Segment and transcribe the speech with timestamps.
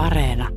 [0.00, 0.48] Areena.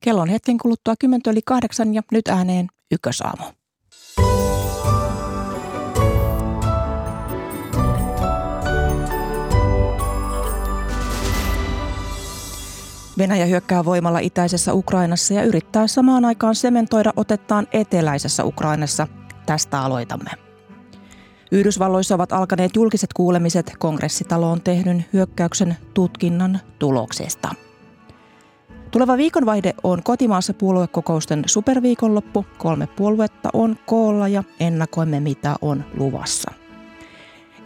[0.00, 3.44] Kello on hetken kuluttua 10 yli kahdeksan ja nyt ääneen Ykkösaamu.
[13.18, 19.06] Venäjä hyökkää voimalla itäisessä Ukrainassa ja yrittää samaan aikaan sementoida otettaan eteläisessä Ukrainassa.
[19.46, 20.45] Tästä aloitamme.
[21.56, 27.54] Yhdysvalloissa ovat alkaneet julkiset kuulemiset kongressitaloon tehdyn hyökkäyksen tutkinnan tuloksesta.
[28.90, 32.46] Tuleva viikonvaihde on kotimaassa puoluekokousten superviikonloppu.
[32.58, 36.52] Kolme puoluetta on koolla ja ennakoimme mitä on luvassa.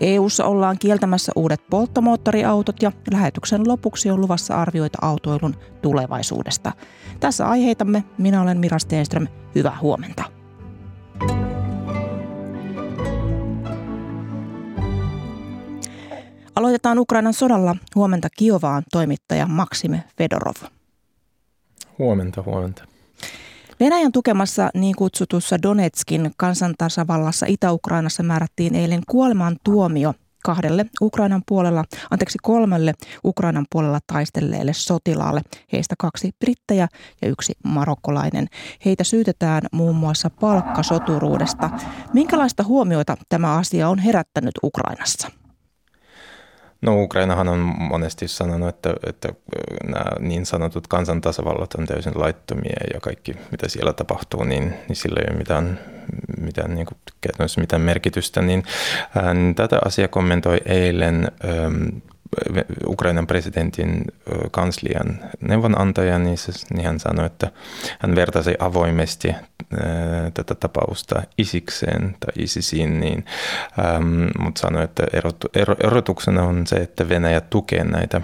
[0.00, 6.72] EU:ssa ollaan kieltämässä uudet polttomoottoriautot ja lähetyksen lopuksi on luvassa arvioita autoilun tulevaisuudesta.
[7.20, 8.04] Tässä aiheitamme.
[8.18, 9.26] Minä olen Mira Steenström.
[9.54, 10.39] Hyvää huomenta.
[16.60, 17.76] Aloitetaan Ukrainan sodalla.
[17.94, 20.54] Huomenta Kiovaan toimittaja Maksime Fedorov.
[21.98, 22.84] Huomenta, huomenta.
[23.80, 32.38] Venäjän tukemassa niin kutsutussa Donetskin kansantasavallassa Itä-Ukrainassa määrättiin eilen kuoleman tuomio kahdelle Ukrainan puolella, anteeksi
[32.42, 35.42] kolmelle Ukrainan puolella taistelleelle sotilaalle.
[35.72, 36.88] Heistä kaksi brittejä
[37.22, 38.46] ja yksi marokkolainen.
[38.84, 41.70] Heitä syytetään muun muassa palkkasoturuudesta.
[42.12, 45.39] Minkälaista huomiota tämä asia on herättänyt Ukrainassa?
[46.82, 49.28] No Ukrainahan on monesti sanonut, että, että
[49.84, 55.20] nämä niin sanotut kansantasavallat on täysin laittomia ja kaikki mitä siellä tapahtuu, niin, niin sillä
[55.20, 55.80] ei ole mitään,
[56.40, 56.98] mitään, niin kuin,
[57.56, 58.42] mitään merkitystä.
[58.42, 58.62] Niin,
[59.16, 61.70] ää, niin tätä asiaa kommentoi eilen ää,
[62.86, 64.04] Ukrainan presidentin
[64.50, 66.36] kanslian neuvonantaja, niin,
[66.74, 67.50] niin hän sanoi, että
[67.98, 69.34] hän vertasi avoimesti
[70.34, 73.24] tätä tapausta isikseen tai isisiin, niin,
[73.78, 78.20] ähm, mutta sanoi, että erot, ero, erotuksena on se, että Venäjä tukee näitä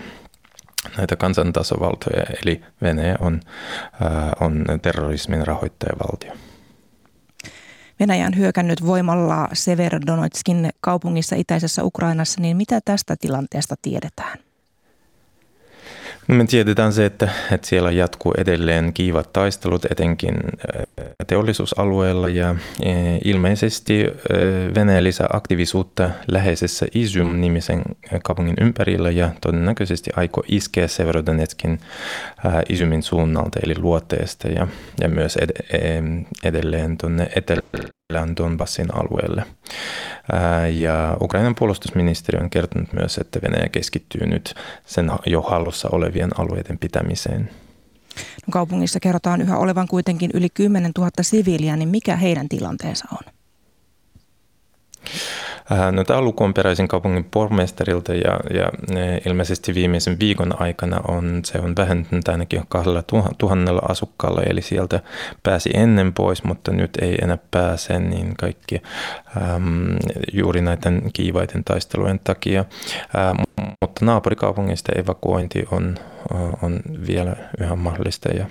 [0.97, 3.41] näitä kansantasovaltoja, eli Venäjä on,
[4.05, 6.33] äh, on terrorismin rahoittajavaltio.
[8.01, 14.46] Venäjä on hyökännyt voimalla Severodonetskin kaupungissa itäisessä Ukrainassa, niin mitä tästä tilanteesta tiedetään?
[16.29, 20.35] No me tiedetään se, että, että siellä jatkuu edelleen kiivat taistelut etenkin
[21.27, 22.55] teollisuusalueella ja
[23.25, 24.07] ilmeisesti
[24.75, 27.83] Venäjä lisää aktiivisuutta läheisessä Izym-nimisen
[28.25, 31.81] kaupungin ympärillä ja todennäköisesti aikoo iskeä Severodonetskin
[32.69, 34.67] Izymin suunnalta eli luoteesta ja,
[35.01, 35.51] ja myös ed,
[36.45, 39.43] edelleen tuonne etelään Donbassin alueelle.
[40.75, 44.55] Ja Ukrainan puolustusministeri on kertonut myös, että Venäjä keskittyy nyt
[44.87, 47.51] sen jo hallussa olevien alueiden pitämiseen.
[48.17, 53.33] No kaupungissa kerrotaan yhä olevan kuitenkin yli 10 000 siviiliä, niin mikä heidän tilanteensa on?
[55.73, 58.71] Äh, no, tämä luku on peräisin kaupungin pormestarilta ja, ja
[59.27, 63.03] ilmeisesti viimeisen viikon aikana on, se on vähentynyt ainakin kahdella
[63.39, 65.01] tuhannella asukkaalla, eli sieltä
[65.43, 68.83] pääsi ennen pois, mutta nyt ei enää pääse, niin kaikki
[69.55, 69.97] äm,
[70.33, 72.61] juuri näiden kiivaiden taistelujen takia.
[72.61, 73.37] Äm,
[73.81, 75.95] mutta naapurikaupungista evakuointi on,
[76.63, 78.47] on vielä yhä mahdollista ja,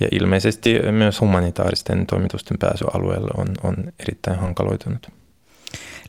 [0.00, 5.17] ja ilmeisesti myös humanitaaristen toimitusten pääsy alueelle on, on erittäin hankaloitunut.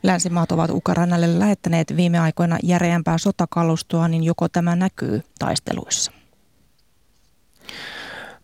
[0.02, 6.12] Länsimaat ovat Ukrainalle lähettäneet viime aikoina järeämpää sotakalustoa, niin joko tämä näkyy taisteluissa?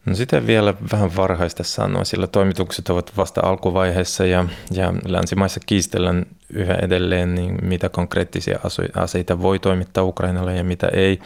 [0.06, 6.27] No sitä vielä vähän varhaista sanoa, sillä toimitukset ovat vasta alkuvaiheessa ja, ja länsimaissa kiistellään
[6.50, 8.59] yhä edelleen, niin mitä konkreettisia
[8.94, 11.21] aseita voi toimittaa Ukrainalle ja mitä ei.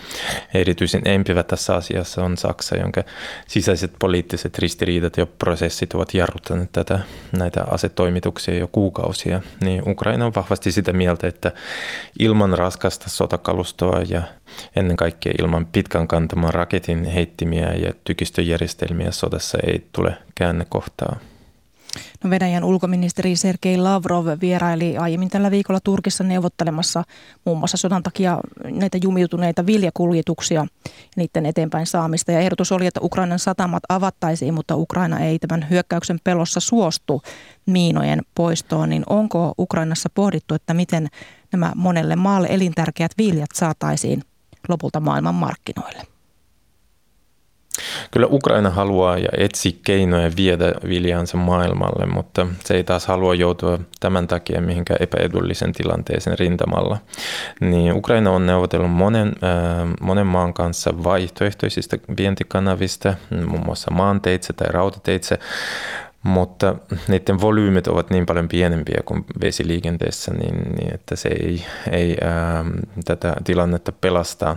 [0.54, 3.02] Erityisen empivä tässä asiassa on Saksa, jonka
[3.46, 6.98] sisäiset poliittiset ristiriidat ja prosessit ovat jarruttaneet tätä,
[7.38, 9.40] näitä asetoimituksia jo kuukausia.
[9.64, 11.52] Niin Ukraina on vahvasti sitä mieltä, että
[12.18, 14.22] ilman raskasta sotakalustoa ja
[14.76, 21.16] ennen kaikkea ilman pitkän kantaman raketin heittimiä ja tykistöjärjestelmiä sodassa ei tule käännekohtaa.
[22.24, 27.04] No Venäjän ulkoministeri Sergei Lavrov vieraili aiemmin tällä viikolla Turkissa neuvottelemassa
[27.44, 30.66] muun muassa sodan takia näitä jumiutuneita viljakuljetuksia ja
[31.16, 32.32] niiden eteenpäin saamista.
[32.32, 37.22] Ja ehdotus oli, että Ukrainan satamat avattaisiin, mutta Ukraina ei tämän hyökkäyksen pelossa suostu
[37.66, 38.90] miinojen poistoon.
[38.90, 41.08] Niin onko Ukrainassa pohdittu, että miten
[41.52, 44.22] nämä monelle maalle elintärkeät viljat saataisiin
[44.68, 46.02] lopulta maailman markkinoille?
[48.10, 53.78] Kyllä Ukraina haluaa ja etsi keinoja viedä viljansa maailmalle, mutta se ei taas halua joutua
[54.00, 56.98] tämän takia mihinkään epäedullisen tilanteeseen rintamalla.
[57.60, 63.14] Niin Ukraina on neuvotellut monen, äh, monen maan kanssa vaihtoehtoisista vientikanavista,
[63.46, 65.38] muun muassa maanteitse tai rautateitse,
[66.22, 66.74] mutta
[67.08, 72.64] niiden volyymit ovat niin paljon pienempiä kuin vesiliikenteessä, niin, niin että se ei, ei ää,
[73.04, 74.56] tätä tilannetta pelastaa.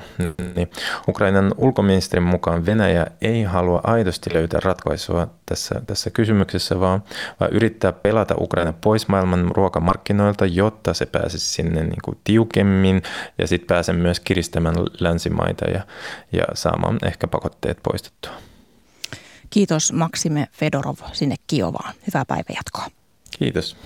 [0.55, 0.69] Niin
[1.07, 7.03] Ukrainan ulkoministerin mukaan Venäjä ei halua aidosti löytää ratkaisua tässä, tässä kysymyksessä, vaan,
[7.39, 13.01] vaan yrittää pelata Ukraina pois maailman ruokamarkkinoilta, jotta se pääsisi sinne niin kuin tiukemmin
[13.37, 15.81] ja sitten pääsee myös kiristämään länsimaita ja,
[16.31, 18.52] ja saamaan ehkä pakotteet poistettua.
[19.53, 21.93] Kiitos Maksime Fedorov sinne Kiovaan.
[22.07, 22.87] Hyvää päivänjatkoa.
[23.37, 23.77] Kiitos.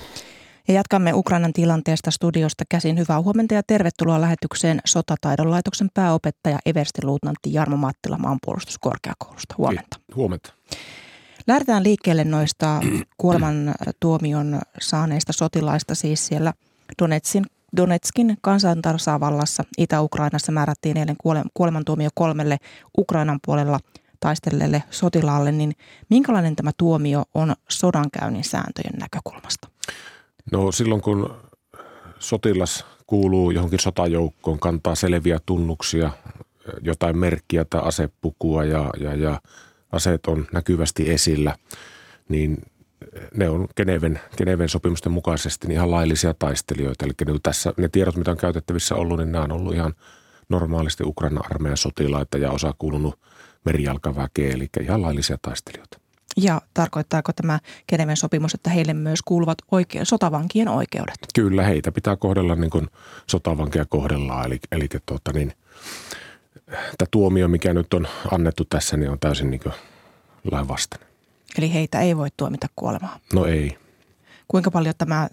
[0.67, 2.97] Ja jatkamme Ukrainan tilanteesta studiosta käsin.
[2.97, 9.55] Hyvää huomenta ja tervetuloa lähetykseen Sotataidon laitoksen pääopettaja Eversti Luutnantti Jarmo Mattila maanpuolustuskorkeakoulusta.
[9.57, 9.99] Huomenta.
[10.15, 10.53] Huomenta.
[11.47, 12.79] Lähdetään liikkeelle noista
[13.17, 16.53] kuoleman tuomion saaneista sotilaista, siis siellä
[17.01, 17.45] Donetsin,
[17.77, 21.17] Donetskin kansantasavallassa Itä-Ukrainassa määrättiin eilen
[21.53, 22.57] kuolemantuomio kolmelle
[22.97, 23.79] Ukrainan puolella–
[24.19, 25.73] taistelleelle sotilaalle, niin
[26.09, 29.67] minkälainen tämä tuomio on sodankäynnin sääntöjen näkökulmasta?
[30.51, 31.35] No silloin kun
[32.19, 36.11] sotilas kuuluu johonkin sotajoukkoon, kantaa selviä tunnuksia,
[36.81, 39.41] jotain merkkiä tai asepukua ja, ja, ja
[39.91, 41.55] aseet on näkyvästi esillä,
[42.29, 42.57] niin
[43.35, 47.05] ne on Geneven, Geneven sopimusten mukaisesti niin ihan laillisia taistelijoita.
[47.05, 49.93] Eli ne, tässä, ne tiedot, mitä on käytettävissä ollut, niin nämä on ollut ihan
[50.49, 53.19] normaalisti Ukraina armeijan sotilaita ja osa kuulunut
[53.65, 55.99] merijalkaväkeä, eli ihan laillisia taistelijoita.
[56.37, 57.59] Ja tarkoittaako tämä
[57.89, 61.17] Geneven sopimus, että heille myös kuuluvat oike- sotavankien oikeudet?
[61.35, 62.87] Kyllä, heitä pitää kohdella niin kuin
[63.27, 64.45] sotavankia kohdellaan.
[64.45, 65.53] Eli, eli tuota, niin,
[66.67, 69.61] tämä tuomio, mikä nyt on annettu tässä, niin on täysin niin
[70.51, 71.07] lainvastainen.
[71.57, 73.19] Eli heitä ei voi tuomita kuolemaan?
[73.33, 73.77] No ei.
[74.47, 75.29] Kuinka paljon tämä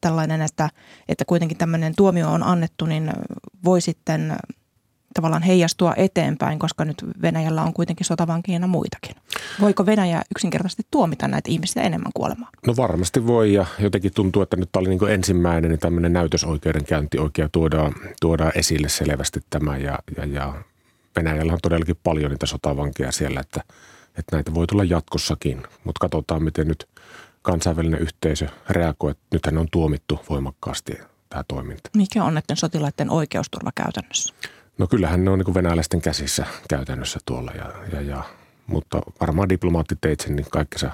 [0.00, 0.70] tällainen, että,
[1.08, 3.12] että kuitenkin tämmöinen tuomio on annettu, niin
[3.64, 4.36] voi sitten
[5.14, 9.16] tavallaan heijastua eteenpäin, koska nyt Venäjällä on kuitenkin sotavankiina muitakin.
[9.60, 12.52] Voiko Venäjä yksinkertaisesti tuomita näitä ihmisiä enemmän kuolemaan?
[12.66, 17.48] No varmasti voi ja jotenkin tuntuu, että nyt oli niin ensimmäinen niin tämmöinen näytösoikeudenkäynti oikein
[17.52, 20.54] tuodaan, tuodaan esille selvästi tämä ja, ja, ja
[21.16, 23.60] Venäjällä on todellakin paljon niitä sotavankeja siellä, että,
[24.18, 26.88] että näitä voi tulla jatkossakin, mutta katsotaan miten nyt
[27.42, 30.92] kansainvälinen yhteisö reagoi, että nythän on tuomittu voimakkaasti
[31.28, 31.90] tämä toiminta.
[31.96, 34.34] Mikä on näiden sotilaiden oikeusturva käytännössä?
[34.78, 38.22] No kyllähän ne on niin venäläisten käsissä käytännössä tuolla, ja, ja, ja,
[38.66, 40.90] mutta varmaan diplomaattiteitse niin kaikkensa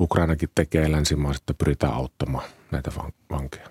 [0.00, 2.90] Ukrainakin tekee länsimaiset, että pyritään auttamaan näitä
[3.30, 3.68] vankeja.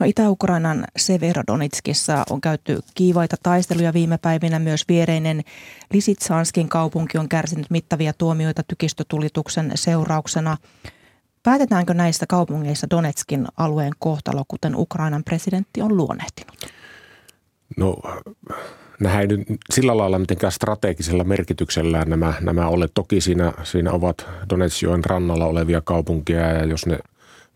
[0.00, 4.58] No Itä-Ukrainan Severodonetskissa on käyty kiivaita taisteluja viime päivinä.
[4.58, 5.42] Myös viereinen
[5.92, 10.56] Lisitsanskin kaupunki on kärsinyt mittavia tuomioita tykistötulituksen seurauksena.
[11.42, 16.81] Päätetäänkö näistä kaupungeissa Donetskin alueen kohtalo, kuten Ukrainan presidentti on luonnehtinut?
[17.76, 17.96] No
[19.20, 22.88] ei nyt sillä lailla mitenkään strategisella merkityksellään nämä, nämä ole.
[22.94, 26.98] Toki siinä, siinä ovat Donetsjoen rannalla olevia kaupunkeja ja jos ne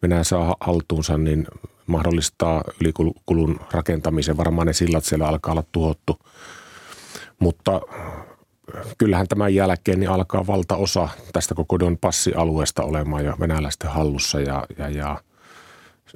[0.02, 1.46] Venäjä saa haltuunsa, niin
[1.86, 4.36] mahdollistaa ylikulun rakentamisen.
[4.36, 6.18] Varmaan ne sillat siellä alkaa olla tuhottu.
[7.38, 7.80] Mutta
[8.98, 14.66] kyllähän tämän jälkeen niin alkaa valtaosa tästä koko Don passialueesta olemaan jo venäläisten hallussa ja,
[14.78, 15.20] ja, ja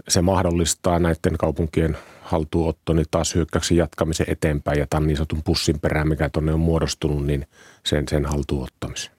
[0.09, 1.99] se mahdollistaa näiden kaupunkien
[2.31, 6.61] haltuunotto, niin taas hyökkäyksen jatkamisen eteenpäin ja tämän niin sanotun pussin perään, mikä tuonne on
[6.61, 7.47] muodostunut, niin
[7.87, 9.13] sen, sen haltuunottamisen.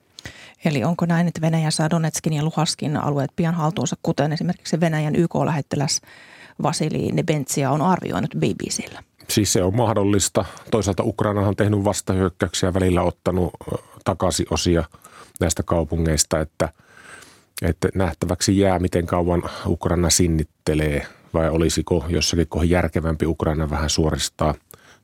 [0.64, 5.16] Eli onko näin, että Venäjä saa Donetskin ja Luhaskin alueet pian haltuunsa, kuten esimerkiksi Venäjän
[5.16, 6.00] YK-lähettiläs
[6.62, 9.02] Vasili Nebentsia on arvioinut BBCllä?
[9.28, 10.44] Siis se on mahdollista.
[10.70, 13.52] Toisaalta Ukraina on tehnyt vastahyökkäyksiä, välillä ottanut
[14.04, 14.84] takaisin osia
[15.40, 16.68] näistä kaupungeista, että,
[17.62, 24.54] että nähtäväksi jää, miten kauan Ukraina sinnittelee– vai olisiko jossakin kohdassa järkevämpi Ukraina vähän suoristaa,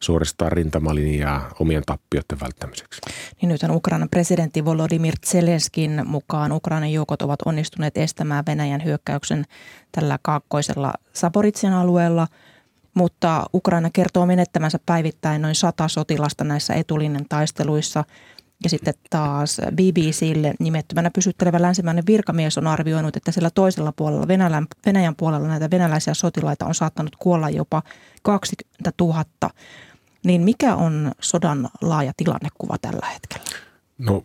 [0.00, 3.00] suoristaa rintamalinjaa omien tappioiden välttämiseksi?
[3.42, 9.44] Niin nythän Ukrainan presidentti Volodymyr Zelenskin mukaan Ukrainan joukot ovat onnistuneet estämään Venäjän hyökkäyksen
[9.92, 12.26] tällä kaakkoisella Saporitsin alueella–
[12.99, 18.04] mutta Ukraina kertoo menettämänsä päivittäin noin sata sotilasta näissä etulinjan taisteluissa.
[18.64, 24.66] Ja sitten taas BBClle nimettömänä pysyttelevä länsimäinen virkamies on arvioinut, että sillä toisella puolella, Venäjän,
[24.86, 27.82] Venäjän puolella näitä venäläisiä sotilaita on saattanut kuolla jopa
[28.22, 29.24] 20 000.
[30.24, 33.44] Niin mikä on sodan laaja tilannekuva tällä hetkellä?
[33.98, 34.24] No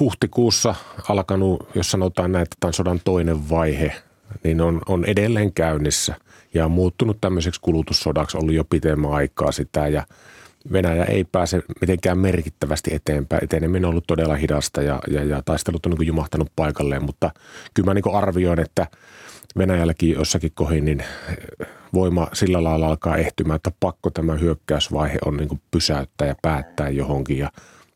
[0.00, 0.74] huhtikuussa
[1.08, 3.96] alkanut, jos sanotaan näin, että tämä on sodan toinen vaihe,
[4.44, 6.14] niin on, on edelleen käynnissä
[6.54, 10.06] ja on muuttunut tämmöiseksi kulutussodaksi ollut jo pitemmän aikaa sitä ja–
[10.72, 13.44] Venäjä ei pääse mitenkään merkittävästi eteenpäin.
[13.44, 17.30] Eteneminen on ollut todella hidasta ja, ja, ja taistelut on niin jumahtanut paikalleen, mutta
[17.74, 18.86] kyllä mä niin arvioin, että
[19.58, 21.04] Venäjälläkin jossakin kohin niin
[21.92, 27.38] voima sillä lailla alkaa ehtymään, että pakko tämä hyökkäysvaihe on niin pysäyttää ja päättää johonkin
[27.38, 27.52] ja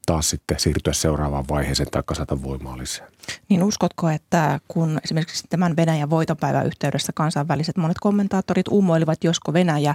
[0.06, 3.08] taas sitten siirtyä seuraavaan vaiheeseen tai kasata voimaa lisää.
[3.48, 9.94] Niin uskotko, että kun esimerkiksi tämän Venäjän voitopäivän yhteydessä kansainväliset monet kommentaattorit uumoilivat, josko Venäjä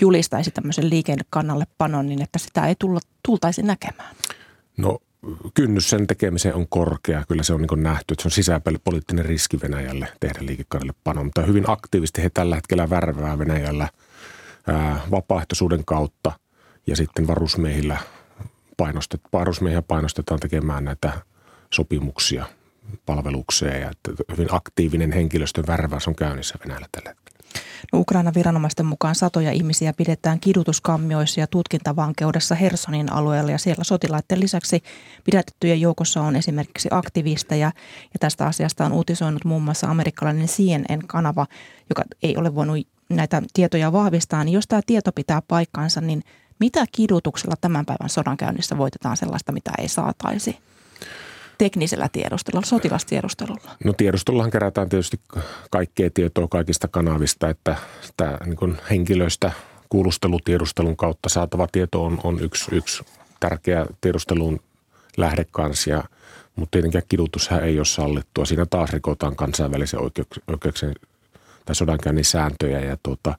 [0.00, 4.14] julistaisi tämmöisen liikennekannalle panon, niin että sitä ei tulla, tultaisi näkemään?
[4.76, 4.98] No
[5.54, 7.24] kynnys sen tekemiseen on korkea.
[7.28, 11.26] Kyllä se on niin nähty, että se on sisäpoliittinen riski Venäjälle tehdä liikekannalle panon.
[11.26, 13.88] Mutta hyvin aktiivisesti he tällä hetkellä värvää Venäjällä
[14.66, 16.32] ää, vapaaehtoisuuden kautta
[16.86, 17.98] ja sitten varusmiehillä
[18.76, 21.12] painostet, varusmiehiä painostetaan tekemään näitä
[21.74, 22.46] sopimuksia
[23.06, 27.29] palvelukseen ja että hyvin aktiivinen henkilöstön värväys on käynnissä Venäjällä tällä hetkellä.
[27.92, 33.50] No, Ukraina viranomaisten mukaan satoja ihmisiä pidetään kidutuskammioissa ja tutkintavankeudessa Hersonin alueella.
[33.50, 34.82] Ja siellä sotilaiden lisäksi
[35.24, 37.72] pidätettyjen joukossa on esimerkiksi aktivisteja.
[38.02, 41.46] Ja tästä asiasta on uutisoinut muun muassa amerikkalainen CNN-kanava,
[41.88, 46.22] joka ei ole voinut näitä tietoja vahvistaa, niin jos tämä tieto pitää paikkaansa, niin
[46.60, 50.69] mitä kidutuksella tämän päivän sodankäynnissä voitetaan sellaista, mitä ei saataisi?
[51.60, 53.76] Teknisellä tiedustelulla, sotilastiedustelulla?
[53.84, 55.20] No tiedustelullahan kerätään tietysti
[55.70, 59.52] kaikkea tietoa kaikista kanavista, että sitä niin henkilöistä
[59.88, 63.02] kuulustelutiedustelun kautta saatava tieto on, on yksi, yksi
[63.40, 64.60] tärkeä tiedustelun
[65.16, 66.04] lähde kanssa,
[66.56, 68.44] mutta tietenkään kidutushan ei ole sallittua.
[68.44, 70.00] Siinä taas rikotaan kansainvälisen
[70.46, 70.94] oikeuksien
[71.64, 73.38] tai sodankäynnin sääntöjä ja tuota,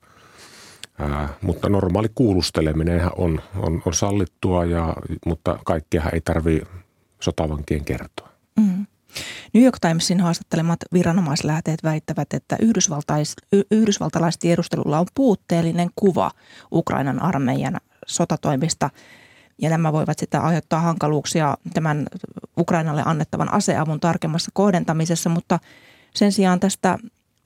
[0.99, 6.80] ää, mutta normaali kuulusteleminen on, on, on sallittua, ja, mutta kaikkea ei tarvitse
[7.21, 8.29] sotavankien kertoa.
[8.59, 8.85] Mm.
[9.53, 13.35] New York Timesin haastattelemat viranomaislähteet väittävät, että yhdysvaltais,
[13.71, 16.31] yhdysvaltalaistiedustelulla on puutteellinen kuva
[16.71, 18.89] Ukrainan armeijan sotatoimista
[19.61, 22.07] ja nämä voivat sitä aiheuttaa hankaluuksia tämän
[22.57, 25.59] Ukrainalle annettavan aseavun tarkemmassa kohdentamisessa, mutta
[26.15, 26.97] sen sijaan tästä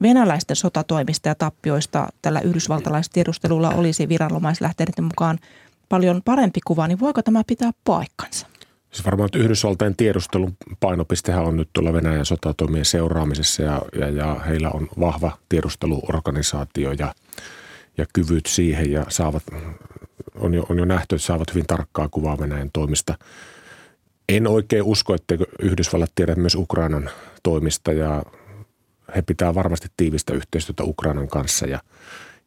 [0.01, 5.39] venäläisten sotatoimista ja tappioista tällä yhdysvaltalaistiedustelulla olisi viranomaislähteiden mukaan
[5.89, 8.47] paljon parempi kuva, niin voiko tämä pitää paikkansa?
[8.95, 14.35] Siis varmaan, että Yhdysvaltain tiedustelun painopistehän on nyt tuolla Venäjän sotatoimien seuraamisessa ja, ja, ja
[14.35, 17.15] heillä on vahva tiedusteluorganisaatio ja,
[17.97, 19.43] ja kyvyt siihen ja saavat,
[20.35, 23.17] on jo, on jo nähty, että saavat hyvin tarkkaa kuvaa Venäjän toimista.
[24.29, 27.09] En oikein usko, että Yhdysvallat tiedä myös Ukrainan
[27.43, 28.23] toimista ja
[29.15, 31.79] he pitää varmasti tiivistä yhteistyötä Ukrainan kanssa ja,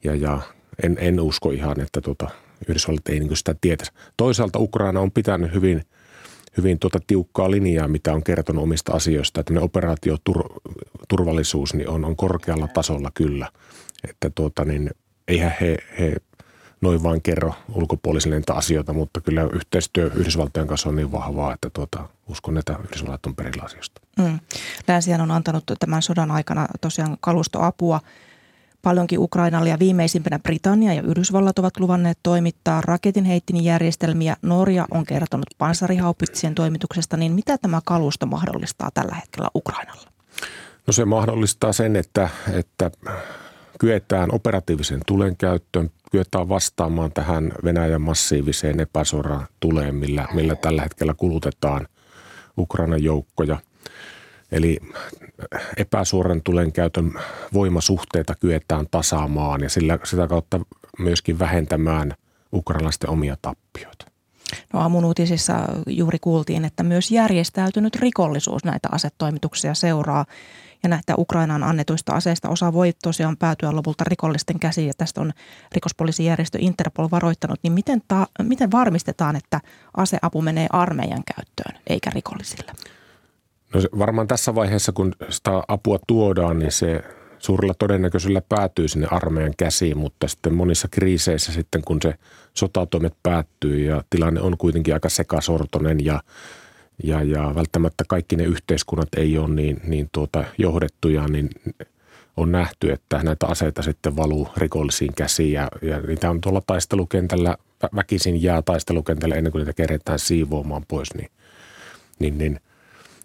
[0.05, 0.41] ja, ja
[0.83, 2.31] en, en usko ihan, että tuota,
[2.69, 3.93] Yhdysvallat ei niin sitä tietäisi.
[4.17, 5.83] Toisaalta Ukraina on pitänyt hyvin–
[6.59, 9.41] hyvin tuota tiukkaa linjaa, mitä on kertonut omista asioista.
[9.41, 13.49] Että operaatioturvallisuus niin on, on korkealla tasolla kyllä.
[14.09, 14.91] Että tuota, niin,
[15.29, 16.17] eihän he, he
[16.81, 21.71] noin vain kerro ulkopuolisille niitä asioita, mutta kyllä yhteistyö Yhdysvaltojen kanssa on niin vahvaa, että
[21.73, 24.01] tuota, uskon, että Yhdysvallat on perillä asioista.
[24.19, 24.39] Mm.
[24.89, 28.01] Länsihän on antanut tämän sodan aikana tosiaan kalustoapua–
[28.83, 34.37] paljonkin Ukrainalle ja viimeisimpänä Britannia ja Yhdysvallat ovat luvanneet toimittaa raketinheittinijärjestelmiä.
[34.43, 40.13] Norja on kertonut panssarihaupitsien toimituksesta, niin mitä tämä kalusto mahdollistaa tällä hetkellä Ukrainalla?
[40.87, 42.91] No se mahdollistaa sen, että, että
[43.81, 51.15] kyetään operatiivisen tulen käyttöön, kyetään vastaamaan tähän Venäjän massiiviseen epäsuoraan tuleen, millä, millä tällä hetkellä
[51.15, 51.89] kulutetaan
[52.59, 53.57] Ukrainan joukkoja.
[54.53, 54.79] Eli
[55.77, 57.13] epäsuoran tulen käytön
[57.53, 60.61] voimasuhteita kyetään tasaamaan ja sillä, sitä kautta
[60.99, 62.15] myöskin vähentämään
[62.53, 64.07] ukrainalaisten omia tappioita.
[64.73, 65.55] No aamun uutisissa
[65.87, 70.25] juuri kuultiin, että myös järjestäytynyt rikollisuus näitä asetoimituksia seuraa.
[70.83, 75.33] Ja näitä Ukrainaan annetuista aseista osa voi tosiaan päätyä lopulta rikollisten käsiin ja tästä on
[75.73, 77.61] rikospoliisijärjestö Interpol varoittanut.
[77.63, 79.61] Niin miten, ta, miten varmistetaan, että
[79.97, 82.73] aseapu menee armeijan käyttöön eikä rikollisille?
[83.75, 87.03] No se, varmaan tässä vaiheessa, kun sitä apua tuodaan, niin se
[87.39, 92.15] suurella todennäköisellä päätyy sinne armeijan käsiin, mutta sitten monissa kriiseissä sitten, kun se
[92.55, 96.21] sotatoimet päättyy ja tilanne on kuitenkin aika sekasortoinen ja,
[97.05, 101.51] ja, ja välttämättä kaikki ne yhteiskunnat ei ole niin, niin tuota johdettuja, niin
[102.37, 107.57] on nähty, että näitä aseita sitten valuu rikollisiin käsiin ja, ja niitä on tuolla taistelukentällä,
[107.95, 111.31] väkisin jää taistelukentällä ennen kuin niitä keretään siivoamaan pois, niin,
[112.19, 112.61] niin, niin–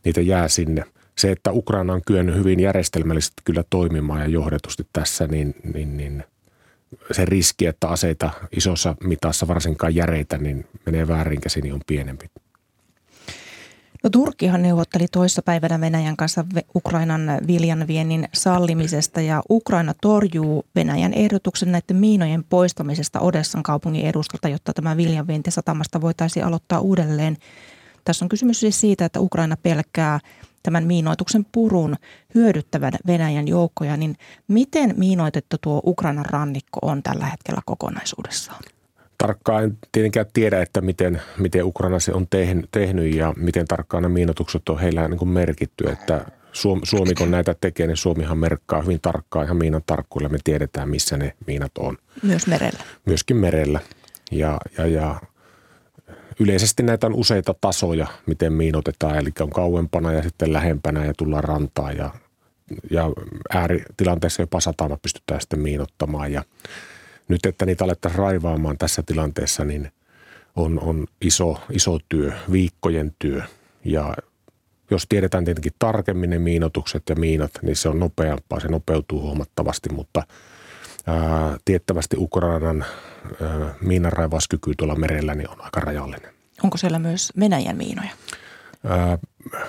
[0.05, 0.85] niitä jää sinne.
[1.17, 6.23] Se, että Ukraina on kyennyt hyvin järjestelmällisesti kyllä toimimaan ja johdetusti tässä, niin, niin, niin
[7.11, 12.25] se riski, että aseita isossa mitassa, varsinkaan järeitä, niin menee väärin käsiin, niin on pienempi.
[14.03, 16.45] No Turkkihan neuvotteli toissapäivänä Venäjän kanssa
[16.75, 24.73] Ukrainan viljanviennin sallimisesta ja Ukraina torjuu Venäjän ehdotuksen näiden miinojen poistamisesta Odessan kaupungin edustalta, jotta
[24.73, 27.37] tämä viljanvienti satamasta voitaisiin aloittaa uudelleen–
[28.03, 30.19] tässä on kysymys siis siitä, että Ukraina pelkää
[30.63, 31.95] tämän miinoituksen purun
[32.35, 34.15] hyödyttävän Venäjän joukkoja, niin
[34.47, 38.63] miten miinoitettu tuo Ukrainan rannikko on tällä hetkellä kokonaisuudessaan?
[39.17, 42.27] tarkkaan en tietenkään tiedä, että miten, miten Ukraina se on
[42.71, 45.89] tehnyt ja miten tarkkaan nämä miinotukset on heillä niin merkitty.
[45.89, 50.31] Että Suomi, Suomi, kun näitä tekee, niin Suomihan merkkaa hyvin tarkkaan ihan miinan tarkkuudella.
[50.31, 51.97] Me tiedetään, missä ne miinat on.
[52.23, 52.83] Myös merellä.
[53.05, 53.79] Myöskin merellä.
[54.31, 55.21] Ja, ja, ja
[56.39, 59.17] yleisesti näitä on useita tasoja, miten miinotetaan.
[59.17, 62.09] Eli on kauempana ja sitten lähempänä ja tullaan rantaan ja,
[62.91, 63.11] ja
[63.53, 66.31] ääritilanteessa jopa satama pystytään sitten miinottamaan.
[66.31, 66.43] Ja
[67.27, 69.91] nyt, että niitä alettaisiin raivaamaan tässä tilanteessa, niin
[70.55, 73.41] on, on iso, iso työ, viikkojen työ.
[73.85, 74.13] Ja
[74.91, 79.89] jos tiedetään tietenkin tarkemmin ne miinotukset ja miinat, niin se on nopeampaa, se nopeutuu huomattavasti,
[79.89, 80.23] mutta
[81.07, 82.85] ää, tiettävästi Ukrainan
[83.41, 86.33] ää, miinanraivauskyky tuolla merellä niin on aika rajallinen.
[86.63, 88.11] Onko siellä myös Venäjän miinoja?
[88.85, 89.17] Ää,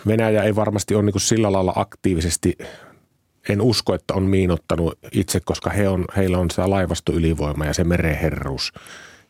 [0.07, 2.59] Venäjä ei varmasti ole niin sillä lailla aktiivisesti
[3.49, 7.85] en usko, että on miinottanut itse, koska he on, heillä on se laivastoylivoima ja se
[7.85, 8.73] mereherruus.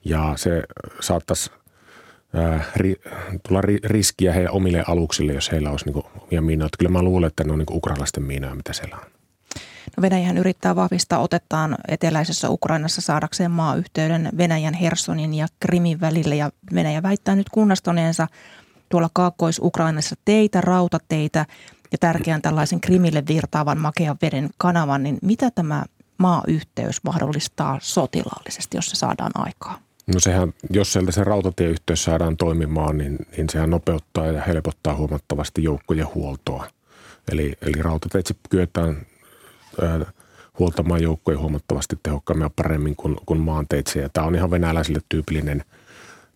[0.04, 0.62] Ja se
[1.00, 1.50] saattaisi
[2.34, 2.94] ää, ri,
[3.48, 6.68] tulla ri, riskiä heidän omille aluksille, jos heillä olisi niin omia miinoja.
[6.78, 9.13] Kyllä mä luulen, että ne on niin ukrainalaisten miinoja, mitä siellä on.
[10.02, 16.36] Venäjähän yrittää vahvistaa otettaan eteläisessä Ukrainassa saadakseen maayhteyden Venäjän Hersonin ja Krimin välille.
[16.36, 18.28] Ja Venäjä väittää nyt kunnastoneensa
[18.88, 21.46] tuolla Kaakkois-Ukrainassa teitä, rautateitä
[21.92, 25.84] ja tärkeän tällaisen Krimille virtaavan makean veden kanavan, niin mitä tämä
[26.18, 29.78] maayhteys mahdollistaa sotilaallisesti, jos se saadaan aikaa?
[30.06, 35.62] No sehän, jos sieltä se rautatieyhteys saadaan toimimaan, niin, niin sehän nopeuttaa ja helpottaa huomattavasti
[35.62, 36.68] joukkojen huoltoa.
[37.32, 39.06] Eli, eli rautateitse kyetään
[40.58, 44.00] huoltamaan joukkoja huomattavasti tehokkaammin ja paremmin kuin, kuin maanteitse.
[44.00, 45.64] Ja tämä on ihan venäläisille tyypillinen–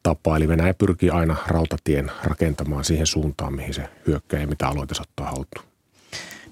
[0.03, 0.37] tapa.
[0.37, 5.27] Eli Venäjä pyrkii aina rautatien rakentamaan siihen suuntaan, mihin se hyökkää ja mitä aloite ottaa
[5.27, 5.69] haltuun.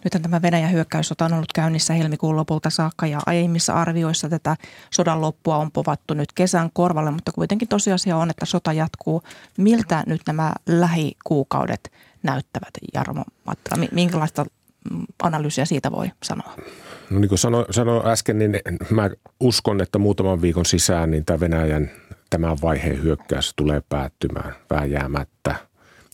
[0.05, 4.57] Nyt tämä Venäjän hyökkäyssota on ollut käynnissä helmikuun lopulta saakka ja aiemmissa arvioissa tätä
[4.91, 9.23] sodan loppua on povattu nyt kesän korvalle, mutta kuitenkin tosiasia on, että sota jatkuu.
[9.59, 13.87] Miltä nyt nämä lähikuukaudet näyttävät, Jarmo Mattila?
[13.93, 14.47] Minkälaista
[15.23, 16.55] analyysiä siitä voi sanoa?
[17.11, 18.59] No niin kuin sanoin, sanoin äsken, niin
[18.91, 21.91] mä uskon, että muutaman viikon sisään niin tämä Venäjän
[22.31, 25.55] tämän vaiheen hyökkäys tulee päättymään vääjäämättä.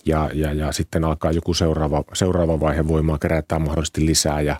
[0.06, 4.56] Ja, ja, ja sitten alkaa joku seuraava, seuraava vaihe voimaa kerätään mahdollisesti lisää ja,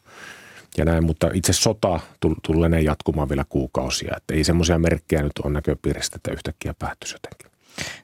[0.78, 2.00] ja näin, mutta itse sota
[2.46, 4.14] tulee jatkumaan vielä kuukausia.
[4.16, 7.51] Että ei semmoisia merkkejä nyt on näköpiirissä, että yhtäkkiä päättyisi jotenkin.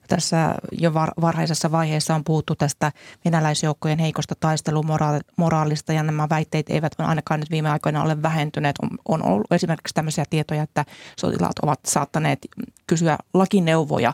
[0.09, 2.93] Tässä jo var, varhaisessa vaiheessa on puhuttu tästä
[3.25, 8.77] venäläisjoukkojen heikosta taistelumoraalista ja nämä väitteet eivät ainakaan nyt viime aikoina ole vähentyneet.
[9.09, 10.85] On ollut esimerkiksi tämmöisiä tietoja, että
[11.19, 12.39] sotilaat ovat saattaneet
[12.87, 14.13] kysyä lakineuvoja,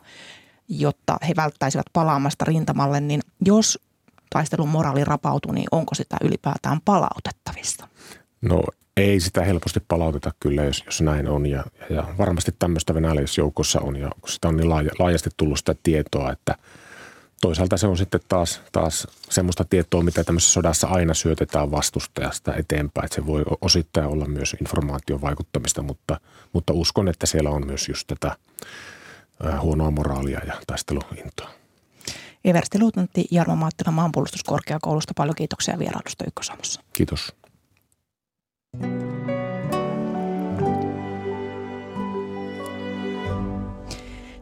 [0.69, 3.79] jotta he välttäisivät palaamasta rintamalle, niin jos
[4.31, 7.88] taistelun moraali rapautuu, niin onko sitä ylipäätään palautettavissa?
[8.43, 8.62] No
[8.96, 11.46] ei sitä helposti palauteta kyllä, jos, jos näin on.
[11.46, 16.33] Ja, ja varmasti tämmöistä venäläisjoukossa on ja sitä on niin laaja, laajasti tullut sitä tietoa,
[16.33, 16.54] että
[17.40, 23.04] toisaalta se on sitten taas, taas semmoista tietoa, mitä tämmöisessä sodassa aina syötetään vastustajasta eteenpäin.
[23.04, 26.20] Että se voi osittain olla myös informaation vaikuttamista, mutta,
[26.52, 28.37] mutta uskon, että siellä on myös just tätä
[29.61, 31.50] huonoa moraalia ja taisteluintoa.
[32.44, 35.12] Eversti Luutnantti Jarmo Maattila maanpuolustuskorkeakoulusta.
[35.16, 36.80] Paljon kiitoksia vierailusta Ykkösamussa.
[36.92, 37.35] Kiitos.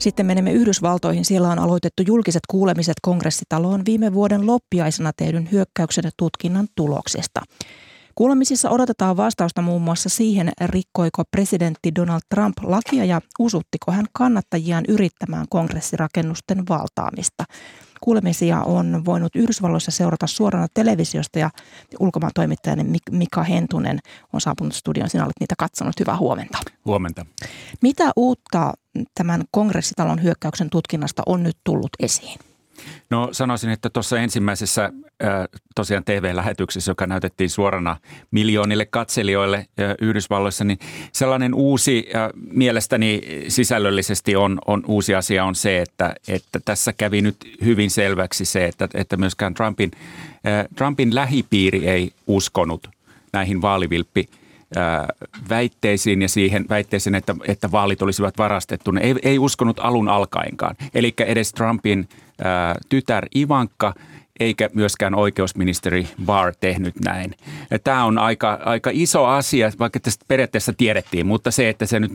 [0.02, 1.24] Sitten menemme Yhdysvaltoihin.
[1.24, 7.40] Siellä on aloitettu julkiset kuulemiset kongressitaloon viime vuoden loppiaisena tehdyn hyökkäyksen tutkinnan tuloksista.
[8.14, 14.84] Kuulemisissa odotetaan vastausta muun muassa siihen, rikkoiko presidentti Donald Trump lakia ja usuttiko hän kannattajiaan
[14.88, 17.44] yrittämään kongressirakennusten valtaamista.
[18.02, 21.50] Kuulemisia on voinut Yhdysvalloissa seurata suorana televisiosta ja
[22.00, 23.98] ulkomaan toimittajani Mika Hentunen
[24.32, 25.10] on saapunut studioon.
[25.10, 26.00] Sinä olet niitä katsonut.
[26.00, 26.58] Hyvää huomenta.
[26.84, 27.26] Huomenta.
[27.82, 28.72] Mitä uutta
[29.14, 32.51] tämän kongressitalon hyökkäyksen tutkinnasta on nyt tullut esiin?
[33.10, 34.92] No sanoisin, että tuossa ensimmäisessä
[35.74, 37.96] tosiaan TV-lähetyksessä, joka näytettiin suorana
[38.30, 39.66] miljoonille katselijoille
[40.00, 40.78] Yhdysvalloissa, niin
[41.12, 42.06] sellainen uusi,
[42.50, 48.44] mielestäni sisällöllisesti on, on uusi asia on se, että, että tässä kävi nyt hyvin selväksi
[48.44, 49.90] se, että, että myöskään Trumpin,
[50.76, 52.88] Trumpin lähipiiri ei uskonut
[53.32, 54.28] näihin vaalivilppi
[55.48, 58.90] väitteisiin ja siihen väitteeseen, että, että vaalit olisivat varastettu.
[58.90, 60.76] Ne ei, ei uskonut alun alkaenkaan.
[60.94, 62.08] Eli edes Trumpin
[62.88, 63.94] tytär Ivanka
[64.40, 67.34] eikä myöskään oikeusministeri Barr tehnyt näin.
[67.84, 72.12] Tämä on aika, aika iso asia, vaikka tästä periaatteessa tiedettiin, mutta se, että se nyt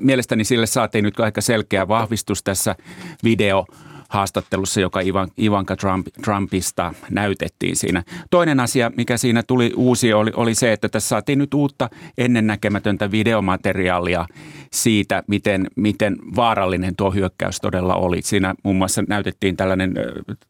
[0.00, 2.76] mielestäni sille saatiin nyt aika selkeä vahvistus tässä
[3.24, 3.66] video
[4.08, 5.00] haastattelussa, joka
[5.38, 8.02] Ivanka Trump, Trumpista näytettiin siinä.
[8.30, 13.10] Toinen asia, mikä siinä tuli uusi, oli, oli se, että tässä saatiin nyt uutta ennennäkemätöntä
[13.10, 14.26] videomateriaalia
[14.72, 18.22] siitä, miten, miten vaarallinen tuo hyökkäys todella oli.
[18.22, 19.94] Siinä muun muassa näytettiin tällainen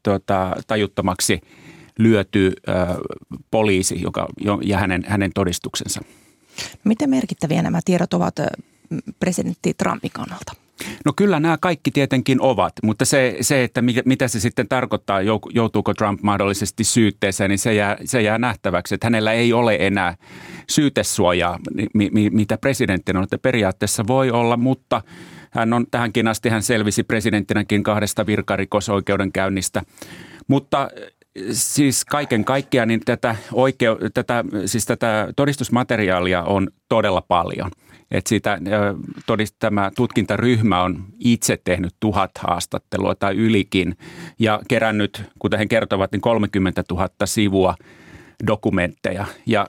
[0.02, 1.40] tuota, tajuttomaksi
[1.98, 2.72] lyöty ö,
[3.50, 4.28] poliisi joka,
[4.62, 6.00] ja hänen, hänen todistuksensa.
[6.84, 8.34] Miten merkittäviä nämä tiedot ovat
[9.20, 10.65] presidentti Trumpin kannalta?
[11.04, 15.20] No kyllä nämä kaikki tietenkin ovat, mutta se, se että mitä se sitten tarkoittaa,
[15.54, 18.94] joutuuko Trump mahdollisesti syytteeseen, niin se jää, se jää nähtäväksi.
[18.94, 20.16] Että hänellä ei ole enää
[20.70, 21.58] syytesuojaa,
[22.30, 25.02] mitä presidentti on, että periaatteessa voi olla, mutta
[25.50, 29.82] hän on tähänkin asti, hän selvisi presidenttinäkin kahdesta virkarikosoikeudenkäynnistä.
[30.48, 30.88] Mutta
[31.52, 37.70] siis kaiken kaikkiaan niin tätä, oikeu, tätä, siis tätä todistusmateriaalia on todella paljon–
[38.16, 38.58] että sitä
[39.26, 43.96] todist, tämä tutkintaryhmä on itse tehnyt tuhat haastattelua tai ylikin
[44.38, 47.74] ja kerännyt, kuten he kertovat, niin 30 000 sivua
[48.46, 49.26] dokumentteja.
[49.46, 49.66] Ja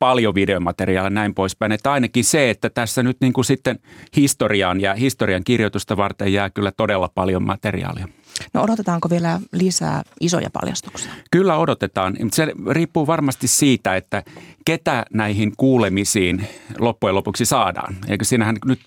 [0.00, 1.72] paljon videomateriaalia näin poispäin.
[1.72, 3.78] Että ainakin se, että tässä nyt niin kuin sitten
[4.16, 8.08] historiaan ja historian kirjoitusta varten jää kyllä todella paljon materiaalia.
[8.54, 11.12] No odotetaanko vielä lisää isoja paljastuksia?
[11.30, 12.16] Kyllä odotetaan.
[12.32, 14.22] Se riippuu varmasti siitä, että
[14.64, 16.46] ketä näihin kuulemisiin
[16.78, 17.96] loppujen lopuksi saadaan.
[18.08, 18.80] Eikö siinähän nyt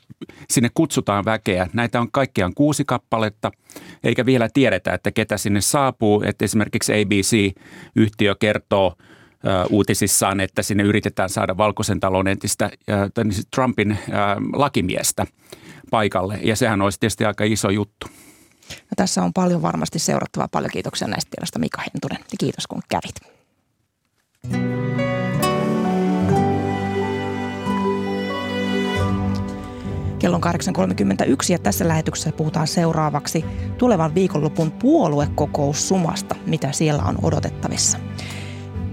[0.49, 1.67] sinne kutsutaan väkeä.
[1.73, 3.51] Näitä on kaikkiaan kuusi kappaletta,
[4.03, 6.23] eikä vielä tiedetä, että ketä sinne saapuu.
[6.25, 8.95] Että esimerkiksi ABC-yhtiö kertoo
[9.69, 12.69] uutisissaan, että sinne yritetään saada valkoisen talon entistä
[13.23, 13.97] niin Trumpin
[14.53, 15.25] lakimiestä
[15.91, 16.39] paikalle.
[16.43, 18.07] Ja sehän olisi tietysti aika iso juttu.
[18.69, 20.47] Ja tässä on paljon varmasti seurattavaa.
[20.47, 22.19] Paljon kiitoksia näistä tiedosta Mika Hentunen.
[22.31, 23.33] Ja kiitos kun kävit.
[30.19, 33.45] Kello on 8.31 ja tässä lähetyksessä puhutaan seuraavaksi
[33.77, 37.97] tulevan viikonlopun puoluekokoussumasta, mitä siellä on odotettavissa.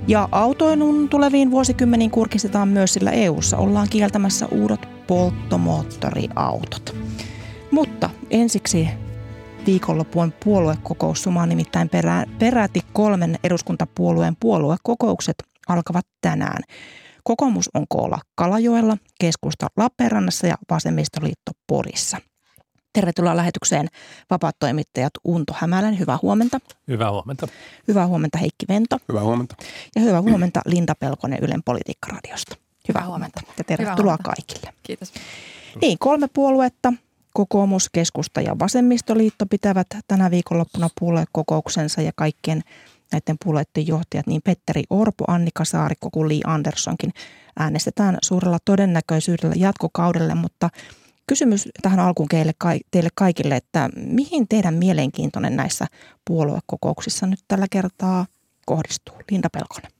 [0.08, 6.96] Ja autoilun tuleviin vuosikymmeniin kurkistetaan myös, sillä EU:ssa ollaan kieltämässä uudet polttomoottoriautot.
[7.70, 8.88] Mutta ensiksi
[9.66, 15.36] viikonlopun puoluekokoussuma, nimittäin perä, peräti kolmen eduskuntapuolueen puoluekokoukset
[15.68, 16.62] alkavat tänään.
[17.24, 22.16] Kokoomus on koolla Kalajoella, keskusta Lappeenrannassa ja vasemmistoliitto Porissa.
[22.92, 23.88] Tervetuloa lähetykseen
[24.30, 25.98] vapaat toimittajat Unto Hämälän.
[25.98, 26.60] Hyvää huomenta.
[26.88, 27.48] Hyvää huomenta.
[27.88, 28.98] Hyvää huomenta Heikki Vento.
[29.08, 29.56] Hyvää huomenta.
[29.96, 32.56] Ja hyvää huomenta Linda Pelkonen Ylen politiikkaradiosta.
[32.88, 34.22] Hyvää huomenta ja tervetuloa hyvää huomenta.
[34.22, 34.72] kaikille.
[34.82, 35.12] Kiitos.
[35.80, 36.92] Niin, kolme puoluetta,
[37.34, 42.62] kokoomus, keskusta ja vasemmistoliitto pitävät tänä viikonloppuna puoluekokouksensa ja kaikkien
[43.12, 47.12] näiden puolueiden johtajat, niin Petteri Orpo, Annika Saarikko kuin Li Anderssonkin
[47.58, 50.70] äänestetään suurella todennäköisyydellä jatkokaudelle, mutta
[51.30, 52.28] kysymys tähän alkuun
[52.90, 55.86] teille kaikille, että mihin teidän mielenkiintoinen näissä
[56.26, 58.26] puoluekokouksissa nyt tällä kertaa
[58.66, 59.14] kohdistuu?
[59.30, 59.92] Linda Pelkonen.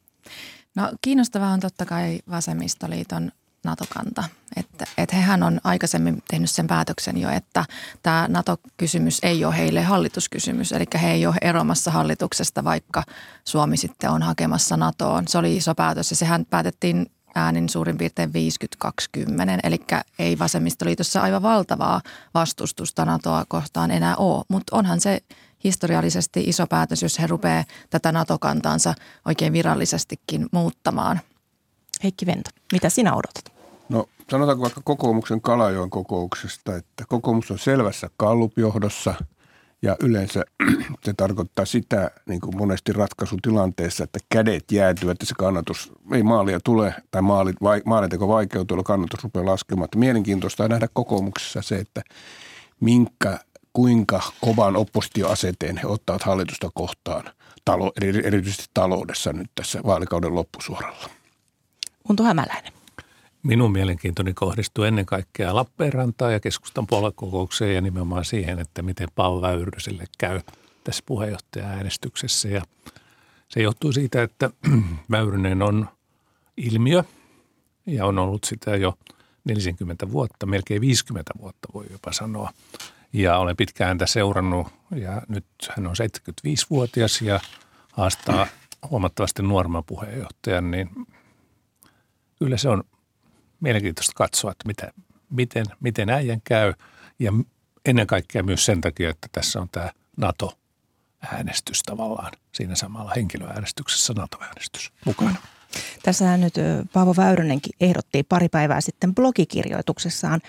[0.75, 3.33] No kiinnostavaa on totta kai vasemmistoliiton
[3.65, 4.25] NATO-kanta.
[4.57, 7.65] Että, että hehän on aikaisemmin tehnyt sen päätöksen jo, että
[8.03, 10.73] tämä NATO-kysymys ei ole heille hallituskysymys.
[10.73, 13.03] Eli he ei ole eromassa hallituksesta, vaikka
[13.45, 15.29] Suomi sitten on hakemassa NATOon.
[15.29, 18.31] Se oli iso päätös ja sehän päätettiin äänin suurin piirtein
[18.87, 19.81] 50-20, eli
[20.19, 22.01] ei vasemmistoliitossa aivan valtavaa
[22.35, 25.21] vastustusta NATOa kohtaan enää ole, mutta onhan se
[25.65, 31.21] historiallisesti iso päätös, jos he rupeaa tätä NATO-kantaansa oikein virallisestikin muuttamaan.
[32.03, 33.53] Heikki Vento, mitä sinä odotat?
[33.89, 39.15] No sanotaanko vaikka kokoomuksen Kalajoen kokouksesta, että kokoomus on selvässä kallupjohdossa
[39.83, 40.45] ja yleensä
[41.05, 46.61] se tarkoittaa sitä niin kuin monesti ratkaisutilanteessa, että kädet jäätyvät että se kannatus, ei maalia
[46.65, 49.85] tule tai maalit, vai, maalinteko vaikeutuu, kannatus rupeaa laskemaan.
[49.85, 52.03] Että mielenkiintoista on nähdä kokoomuksessa se, että
[52.81, 53.39] minkä,
[53.73, 57.25] kuinka kovan oppositioaseteen he ottavat hallitusta kohtaan,
[57.65, 57.93] talo,
[58.25, 61.11] erityisesti taloudessa nyt tässä vaalikauden loppusuoralla.
[62.09, 62.80] Unto Hämäläinen.
[63.43, 69.41] Minun mielenkiintoni kohdistuu ennen kaikkea Lappeenrantaan ja keskustan puoluekokoukseen ja nimenomaan siihen, että miten Paavo
[69.41, 70.41] Väyryselle käy
[70.85, 72.49] tässä puheenjohtaja-äänestyksessä.
[72.49, 72.63] Ja
[73.49, 74.51] se johtuu siitä, että
[75.11, 75.89] Väyrynen on
[76.57, 77.05] ilmiö
[77.87, 78.99] ja on ollut sitä jo
[79.45, 82.53] 40 vuotta, melkein 50 vuotta voi jopa sanoa.
[83.13, 87.41] Ja olen pitkään häntä seurannut ja nyt hän on 75-vuotias ja
[87.93, 88.47] haastaa
[88.91, 90.91] huomattavasti nuoremman puheenjohtajan, niin
[92.39, 92.85] kyllä se on
[93.61, 94.91] mielenkiintoista katsoa, että miten,
[95.31, 96.75] miten, miten äijän käy
[97.19, 97.33] ja
[97.85, 104.93] ennen kaikkea myös sen takia, että tässä on tämä NATO-äänestys tavallaan siinä samalla henkilöäänestyksessä NATO-äänestys
[105.05, 105.37] mukana.
[106.03, 106.55] Tässähän nyt
[106.93, 110.41] Paavo Väyrynenkin ehdotti pari päivää sitten blogikirjoituksessaan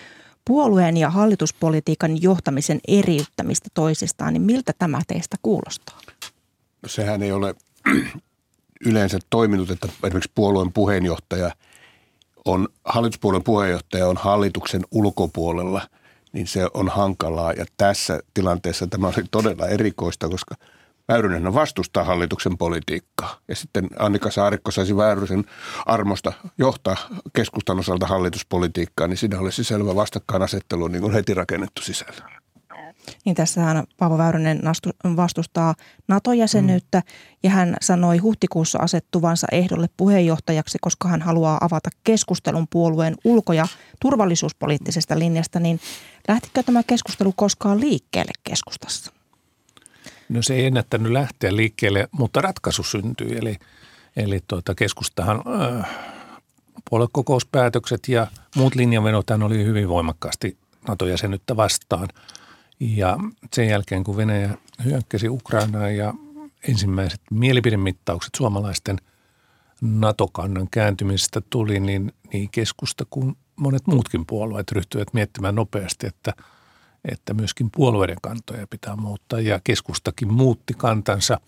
[0.46, 6.00] puolueen ja hallituspolitiikan johtamisen eriyttämistä toisistaan, niin miltä tämä teistä kuulostaa?
[6.82, 7.56] No, sehän ei ole
[8.90, 11.52] yleensä toiminut, että esimerkiksi puolueen puheenjohtaja
[12.46, 15.82] on, hallituspuolueen puheenjohtaja on hallituksen ulkopuolella,
[16.34, 17.54] niin se on hankalaa.
[17.54, 20.56] Ja tässä tilanteessa tämä on todella erikoista, koska–
[21.12, 23.40] Väyrynen vastustaa hallituksen politiikkaa.
[23.48, 25.46] Ja sitten Annika Saarikko saisi Väyrysen
[25.86, 26.96] armosta johtaa
[27.34, 32.42] keskustan osalta hallituspolitiikkaa, niin siinä olisi selvä vastakkainasettelu niin kuin heti rakennettu sisällä.
[33.26, 34.62] Niin tässähän Paavo Väyrynen
[35.16, 35.76] vastustaa
[36.08, 37.38] NATO-jäsenyyttä mm.
[37.44, 43.68] ja hän sanoi huhtikuussa asettuvansa ehdolle puheenjohtajaksi, koska hän haluaa avata keskustelun puolueen ulko- ja
[44.02, 45.60] turvallisuuspoliittisesta linjasta.
[45.60, 45.80] Niin
[46.28, 49.12] lähtikö tämä keskustelu koskaan liikkeelle keskustassa?
[50.30, 53.38] No se ei ennättänyt lähteä liikkeelle, mutta ratkaisu syntyi.
[53.38, 53.56] Eli,
[54.16, 55.44] eli tuota, keskustahan
[55.80, 55.90] äh,
[56.90, 62.08] puoluekokouspäätökset ja muut linjanvedot oli hyvin voimakkaasti NATO-jäsenyyttä vastaan.
[62.82, 63.18] Ja
[63.54, 66.14] sen jälkeen, kun Venäjä hyökkäsi Ukrainaan ja
[66.68, 68.98] ensimmäiset mielipidemittaukset suomalaisten
[69.82, 76.34] NATO-kannan kääntymisestä tuli, niin, niin keskusta kuin monet muutkin puolueet ryhtyivät miettimään nopeasti, että–
[77.06, 79.40] että myöskin puolueiden kantoja pitää muuttaa.
[79.40, 81.40] Ja keskustakin muutti kantansa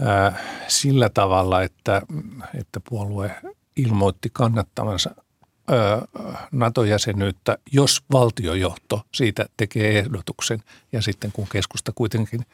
[0.00, 2.02] ää, sillä tavalla, että,
[2.54, 3.34] että puolue
[3.76, 5.14] ilmoitti kannattavansa
[6.52, 10.62] NATO-jäsenyyttä, jos valtiojohto siitä tekee ehdotuksen.
[10.92, 12.46] Ja sitten kun keskusta kuitenkin,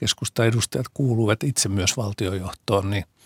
[0.00, 3.04] keskusta edustajat kuuluvat itse myös valtiojohtoon, niin–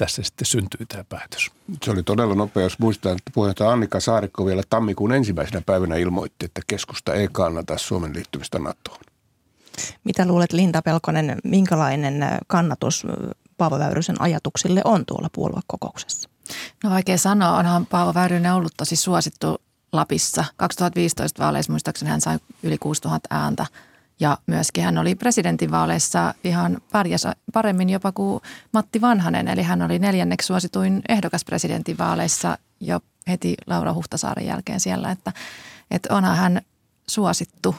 [0.00, 1.50] tässä sitten syntyy tämä päätös.
[1.82, 6.46] Se oli todella nopea, jos muistaa, että puheenjohtaja Annika Saarikko vielä tammikuun ensimmäisenä päivänä ilmoitti,
[6.46, 9.00] että keskusta ei kannata Suomen liittymistä NATOon.
[10.04, 13.06] Mitä luulet Linda Pelkonen, minkälainen kannatus
[13.56, 16.29] Paavo Väyrysen ajatuksille on tuolla puoluekokouksessa?
[16.84, 19.60] No vaikea sanoa, onhan Paavo Väyrynen ollut tosi suosittu
[19.92, 20.44] Lapissa.
[20.56, 23.66] 2015 vaaleissa muistaakseni hän sai yli 6000 ääntä–
[24.20, 29.98] ja myöskin hän oli presidentinvaaleissa ihan pärjäs paremmin jopa kuin Matti Vanhanen, eli hän oli
[29.98, 35.32] neljänneksi suosituin ehdokas presidentinvaaleissa jo heti Laura Huhtasaaren jälkeen siellä, että,
[35.90, 36.60] että onhan hän
[37.06, 37.76] suosittu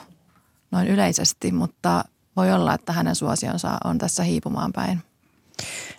[0.72, 2.06] noin yleisesti, mutta
[2.36, 5.02] voi olla, että hänen suosionsa on tässä hiipumaan päin.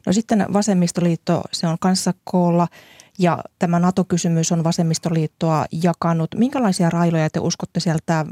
[0.07, 2.69] No sitten vasemmistoliitto, se on kanssa koolla
[3.19, 6.35] ja tämä NATO-kysymys on vasemmistoliittoa jakanut.
[6.35, 8.27] Minkälaisia railoja te uskotte sieltä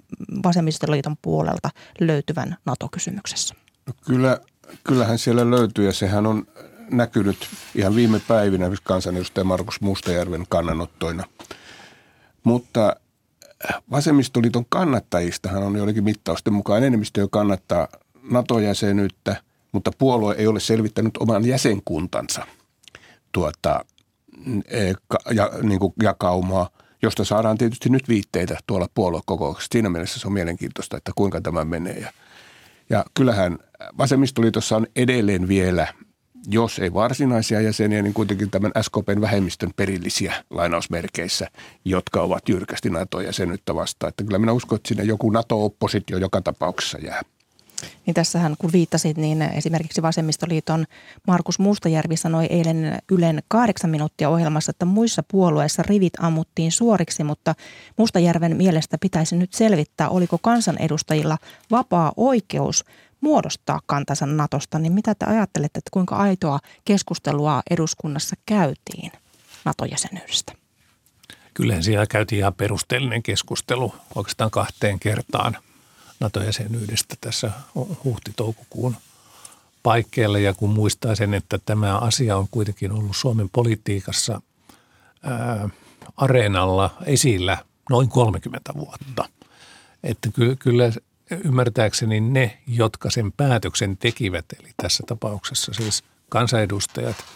[0.45, 3.55] vasemmistoliiton puolelta löytyvän NATO-kysymyksessä?
[3.87, 4.41] No kyllä,
[4.85, 6.47] kyllähän siellä löytyy ja sehän on
[6.91, 11.25] näkynyt ihan viime päivinä kansanedustaja Markus Mustajärven kannanottoina.
[12.45, 12.97] Mutta
[13.91, 17.89] vasemmistoliiton kannattajistahan on joidenkin mittausten mukaan enemmistö, jo kannattaa
[18.31, 19.37] NATO-jäsenyyttä,
[19.73, 22.47] mutta puolue ei ole selvittänyt oman jäsenkuntansa
[23.33, 23.85] tuota,
[24.69, 24.93] E,
[25.35, 26.71] ja, niin kuin jakaumaa,
[27.03, 29.69] josta saadaan tietysti nyt viitteitä tuolla puoluekokouksessa.
[29.73, 31.99] Siinä mielessä se on mielenkiintoista, että kuinka tämä menee.
[31.99, 32.13] Ja,
[32.91, 33.59] ja kyllähän
[33.99, 35.95] vasemmistoliitossa on edelleen vielä,
[36.47, 41.49] jos ei varsinaisia jäseniä, niin kuitenkin tämän SKPn vähemmistön perillisiä lainausmerkeissä,
[41.85, 44.09] jotka ovat jyrkästi NATO-jäsenyyttä vastaan.
[44.09, 47.23] Että kyllä minä uskon, että sinne joku NATO-oppositio joka tapauksessa jää.
[48.07, 50.85] Niin tässähän kun viittasit, niin esimerkiksi Vasemmistoliiton
[51.27, 57.55] Markus Mustajärvi sanoi eilen Ylen kahdeksan minuuttia ohjelmassa, että muissa puolueissa rivit ammuttiin suoriksi, mutta
[57.97, 61.39] Mustajärven mielestä pitäisi nyt selvittää, oliko kansanedustajilla
[61.71, 62.85] vapaa oikeus
[63.21, 69.13] muodostaa kantansa Natosta, niin mitä te ajattelette, että kuinka aitoa keskustelua eduskunnassa käytiin
[69.65, 70.53] NATO-jäsenyydestä?
[71.55, 75.57] Kyllähän siellä käytiin ihan perusteellinen keskustelu oikeastaan kahteen kertaan–
[76.21, 77.51] NATO-jäsenyydestä tässä
[78.05, 78.97] huhti-toukokuun
[79.83, 80.39] paikkeilla.
[80.39, 84.41] Ja kun muistaa sen, että tämä asia on kuitenkin ollut Suomen politiikassa
[85.23, 85.69] ää,
[86.17, 87.59] areenalla esillä
[87.91, 89.29] noin 30 vuotta.
[90.03, 90.93] Että kyllä, kyllä
[91.45, 97.17] ymmärtääkseni ne, jotka sen päätöksen tekivät, eli tässä tapauksessa siis kansanedustajat–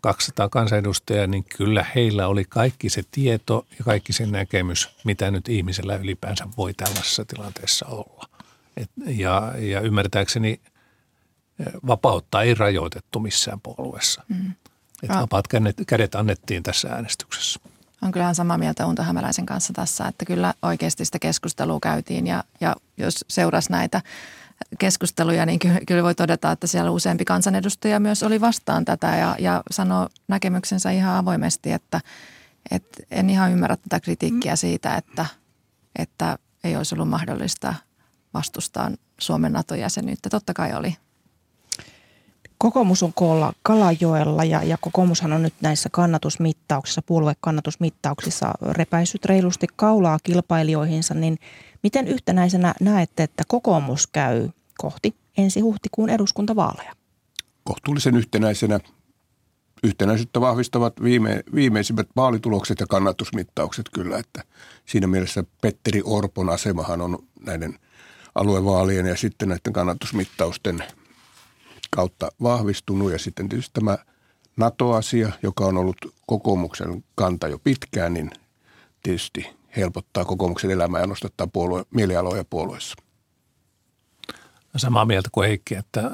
[0.00, 5.48] 200 kansanedustajaa, niin kyllä heillä oli kaikki se tieto ja kaikki se näkemys, mitä nyt
[5.48, 8.28] ihmisellä ylipäänsä voi tällaisessa tilanteessa olla.
[8.76, 10.60] Et, ja, ja ymmärtääkseni
[11.60, 14.22] eh, vapautta ei rajoitettu missään puolueessa.
[14.28, 14.52] Mm.
[15.02, 17.60] Et vapaat kädet, kädet annettiin tässä äänestyksessä.
[18.02, 22.44] On kyllähän samaa mieltä Unto Hämäläisen kanssa tässä, että kyllä oikeasti sitä keskustelua käytiin ja,
[22.60, 24.02] ja jos seurasi näitä
[24.78, 29.62] keskusteluja, niin kyllä voi todeta, että siellä useampi kansanedustaja myös oli vastaan tätä ja, ja
[29.70, 32.00] sanoi näkemyksensä ihan avoimesti, että,
[32.70, 35.26] että en ihan ymmärrä tätä kritiikkiä siitä, että,
[35.98, 37.74] että ei olisi ollut mahdollista
[38.34, 38.90] vastustaa
[39.20, 40.30] Suomen NATO-jäsenyyttä.
[40.30, 40.96] Totta kai oli.
[42.58, 50.18] Kokoomus on koolla Kalajoella ja, ja kokoomushan on nyt näissä kannatusmittauksissa, puoluekannatusmittauksissa repäissyt reilusti kaulaa
[50.22, 51.38] kilpailijoihinsa, niin
[51.82, 56.92] miten yhtenäisenä näette, että kokoomus käy kohti ensi huhtikuun eduskuntavaaleja?
[57.64, 58.80] Kohtuullisen yhtenäisenä
[59.82, 64.44] yhtenäisyyttä vahvistavat viime, viimeisimmät vaalitulokset ja kannatusmittaukset kyllä, että
[64.86, 67.78] siinä mielessä Petteri Orpon asemahan on näiden
[68.34, 70.84] aluevaalien ja sitten näiden kannatusmittausten
[71.90, 73.98] kautta vahvistunut ja sitten tietysti tämä
[74.56, 78.30] NATO-asia, joka on ollut kokoomuksen kanta jo pitkään, niin
[79.02, 82.94] tietysti helpottaa kokoomuksen elämää ja nostattaa puolue, mielialoja puolueessa.
[84.76, 86.10] Samaa mieltä kuin Heikki, että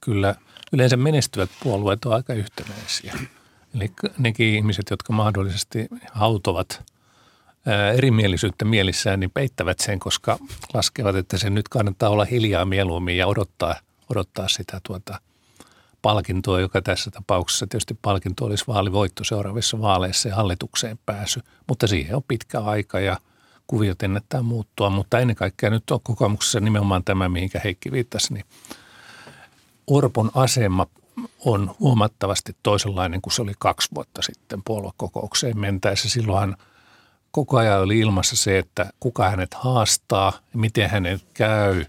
[0.00, 0.34] kyllä
[0.72, 3.14] yleensä menestyvät puolueet ovat aika yhtenäisiä.
[3.74, 6.82] Eli nekin ihmiset, jotka mahdollisesti hautovat
[7.96, 10.38] erimielisyyttä mielissään, niin peittävät sen, koska
[10.74, 13.74] laskevat, että se nyt kannattaa olla hiljaa mieluummin ja odottaa,
[14.10, 15.20] odottaa sitä tuota
[16.04, 21.40] palkintoa, joka tässä tapauksessa tietysti palkinto olisi vaalivoitto seuraavissa vaaleissa ja hallitukseen pääsy.
[21.68, 23.16] Mutta siihen on pitkä aika ja
[23.66, 28.44] kuviot ennättää muuttua, mutta ennen kaikkea nyt on kokoomuksessa nimenomaan tämä, mihinkä Heikki viittasi, niin
[29.86, 30.86] Orpon asema
[31.44, 36.08] on huomattavasti toisenlainen kuin se oli kaksi vuotta sitten puoluekokoukseen mentäessä.
[36.08, 36.56] Silloinhan
[37.30, 41.84] koko ajan oli ilmassa se, että kuka hänet haastaa, miten hänet käy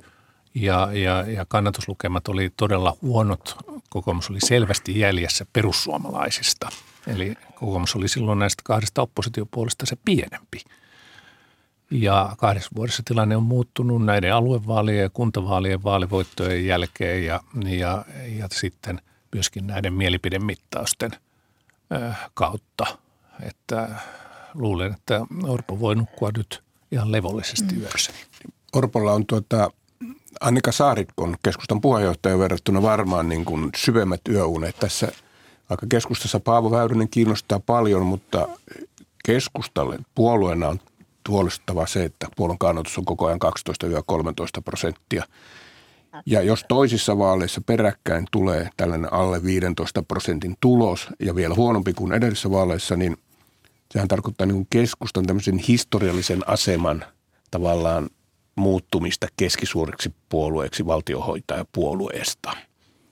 [0.56, 3.56] ja, ja, ja kannatuslukemat oli todella huonot.
[3.96, 6.70] Kokoomus oli selvästi jäljessä perussuomalaisista.
[7.08, 10.62] Eli kokoomus oli silloin näistä kahdesta oppositiopuolesta se pienempi.
[11.92, 18.48] Ja kahdessa vuodessa tilanne on muuttunut näiden aluevaalien ja kuntavaalien vaalivoittojen jälkeen ja, ja, ja
[18.52, 19.02] sitten
[19.34, 21.12] myöskin näiden mielipidemittausten
[22.34, 22.86] kautta.
[23.44, 23.90] Että
[24.54, 27.82] luulen, että Orpo voi nukkua nyt ihan levollisesti mm.
[27.82, 28.12] yössä.
[28.74, 29.72] Orpolla on tuota,
[30.42, 34.76] Annika Saarikon keskustan puheenjohtaja verrattuna varmaan niin kuin syvemmät yöunet.
[34.80, 35.08] Tässä
[35.70, 38.48] vaikka keskustassa Paavo Väyrynen kiinnostaa paljon, mutta
[39.26, 40.80] keskustalle puolueena on
[41.30, 43.40] huolestuttavaa se, että puolen kannatus on koko ajan
[44.60, 45.24] 12-13 prosenttia.
[46.26, 52.14] Ja jos toisissa vaaleissa peräkkäin tulee tällainen alle 15 prosentin tulos ja vielä huonompi kuin
[52.14, 53.18] edellisissä vaaleissa, niin
[53.92, 57.06] sehän tarkoittaa niin keskustan tämmöisen historiallisen aseman
[57.52, 58.10] tavallaan
[58.56, 62.52] muuttumista keskisuuriksi puolueeksi valtiohoitajapuolueesta.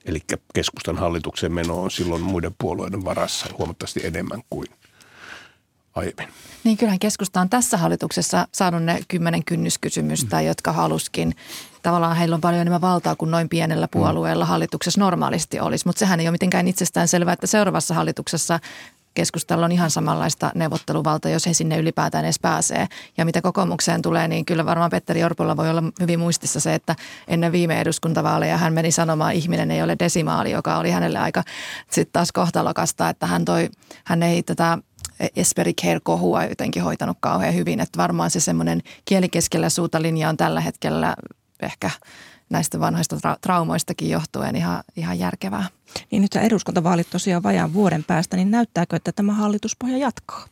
[0.04, 0.20] Eli
[0.54, 4.66] keskustan hallituksen meno on silloin muiden puolueiden varassa huomattavasti enemmän kuin
[5.94, 6.28] aiemmin.
[6.64, 10.46] Niin kyllähän keskusta on tässä hallituksessa saanut ne kymmenen kynnyskysymystä, mm.
[10.46, 11.34] jotka haluskin.
[11.82, 14.48] Tavallaan heillä on paljon enemmän valtaa kuin noin pienellä puolueella mm.
[14.48, 18.60] hallituksessa normaalisti olisi, mutta sehän ei ole mitenkään itsestään selvää, että seuraavassa hallituksessa
[19.14, 22.86] keskustalla on ihan samanlaista neuvotteluvalta, jos he sinne ylipäätään edes pääsee.
[23.16, 26.96] Ja mitä kokoomukseen tulee, niin kyllä varmaan Petteri Orpolla voi olla hyvin muistissa se, että
[27.28, 31.42] ennen viime eduskuntavaaleja hän meni sanomaan, että ihminen ei ole desimaali, joka oli hänelle aika
[31.90, 33.70] sitten taas kohtalokasta, että hän, toi,
[34.04, 34.78] hän ei tätä
[35.36, 37.80] Esperi Care-kohua jotenkin hoitanut kauhean hyvin.
[37.80, 41.16] Että varmaan se semmoinen kielikeskellä suuta linja on tällä hetkellä
[41.62, 41.90] ehkä
[42.50, 45.68] näistä vanhoista tra- traumoistakin johtuen ihan, ihan järkevää.
[46.10, 50.46] Niin nyt eduskuntavaalit tosiaan vajaan vuoden päästä, niin näyttääkö, että tämä hallituspohja jatkaa?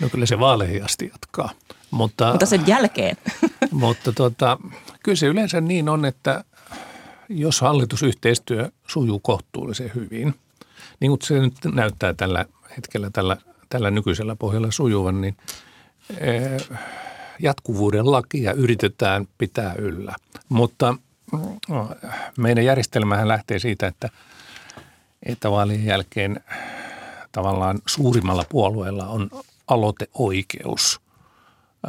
[0.00, 1.50] No kyllä se vaaleihin asti jatkaa.
[1.90, 3.16] Mutta, mutta sen jälkeen.
[3.70, 4.58] mutta tuota,
[5.02, 6.44] kyllä se yleensä niin on, että
[7.28, 10.34] jos hallitusyhteistyö sujuu kohtuullisen hyvin,
[11.00, 13.36] niin kuin se nyt näyttää tällä hetkellä tällä,
[13.68, 15.36] tällä nykyisellä pohjalla sujuvan, niin
[16.18, 16.78] eh,
[17.42, 20.14] jatkuvuuden lakia yritetään pitää yllä.
[20.48, 20.96] Mutta
[21.68, 21.90] no,
[22.38, 24.08] meidän järjestelmähän lähtee siitä, että,
[25.22, 26.40] että vaalien jälkeen
[27.32, 29.30] tavallaan suurimmalla puolueella on
[29.68, 31.00] aloiteoikeus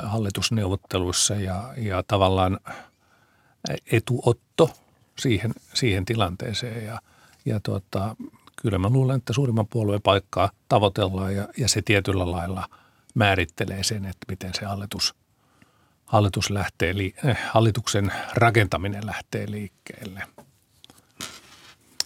[0.04, 2.60] eh, hallitusneuvotteluissa ja, ja tavallaan
[3.92, 4.70] etuotto
[5.20, 6.86] siihen, siihen tilanteeseen.
[6.86, 7.02] Ja,
[7.46, 8.16] ja tuota,
[8.62, 12.70] kyllä mä luulen, että suurimman puolueen paikkaa tavoitellaan ja, ja se tietyllä lailla
[13.16, 15.16] määrittelee sen, että miten se hallitus,
[16.06, 16.94] hallitus lähtee,
[17.26, 20.22] eh, hallituksen rakentaminen lähtee liikkeelle.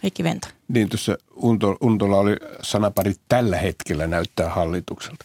[0.02, 0.48] Heikki Venta.
[0.68, 1.18] Niin tuossa
[1.80, 5.24] Untola oli sanapari tällä hetkellä näyttää hallitukselta.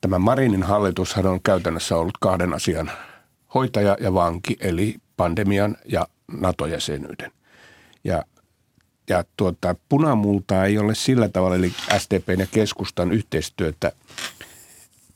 [0.00, 2.90] Tämä Marinin hallitushan on käytännössä ollut kahden asian
[3.54, 7.32] hoitaja ja vanki, eli pandemian ja NATO-jäsenyyden.
[8.04, 8.24] Ja
[9.08, 13.92] ja tuota, punamultaa ei ole sillä tavalla, eli SDPn ja keskustan yhteistyötä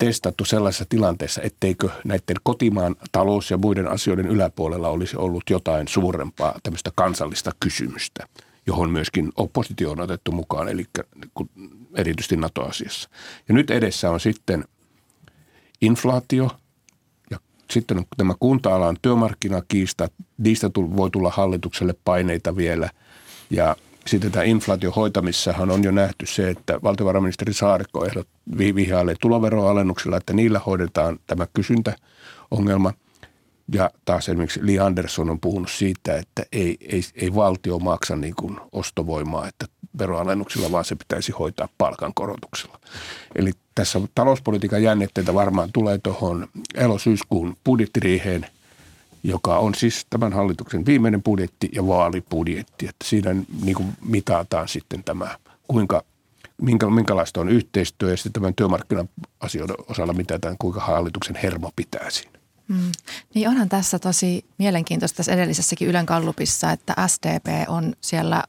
[0.06, 6.58] testattu sellaisessa tilanteessa, etteikö näiden kotimaan talous- ja muiden asioiden yläpuolella olisi ollut jotain suurempaa
[6.62, 8.26] tämmöistä kansallista kysymystä,
[8.66, 10.84] johon myöskin oppositio on otettu mukaan, eli
[11.94, 13.08] erityisesti NATO-asiassa.
[13.48, 14.64] Ja nyt edessä on sitten
[15.80, 16.50] inflaatio
[17.30, 17.38] ja
[17.70, 22.90] sitten on tämä kunta-alan työmarkkinakiista, niistä voi tulla hallitukselle paineita vielä–
[23.53, 23.76] Ja
[24.07, 28.07] sitten tämä inflaation hoitamissahan on jo nähty se, että valtiovarainministeri Saarikko
[28.59, 32.92] vihjailee tuloveroalennuksilla, että niillä hoidetaan tämä kysyntäongelma.
[33.72, 38.34] Ja taas esimerkiksi Li Andersson on puhunut siitä, että ei, ei, ei valtio maksa niin
[38.34, 39.66] kuin ostovoimaa, että
[39.98, 42.80] veroalennuksilla, vaan se pitäisi hoitaa palkankorotuksella.
[43.34, 48.46] Eli tässä talouspolitiikan jännitteitä varmaan tulee tuohon elosyyskuun budjettiriiheen,
[49.23, 52.89] joka on siis tämän hallituksen viimeinen budjetti ja vaalibudjetti.
[52.89, 56.05] Että siinä niin kuin mitataan sitten tämä, kuinka,
[56.62, 62.39] minkä, minkälaista on yhteistyö ja sitten tämän työmarkkina-asioiden osalla mitataan, kuinka hallituksen hermo pitää siinä.
[62.68, 62.93] Mm.
[63.35, 68.45] Niin onhan tässä tosi mielenkiintoista tässä edellisessäkin Ylen kallupissa, että SDP on siellä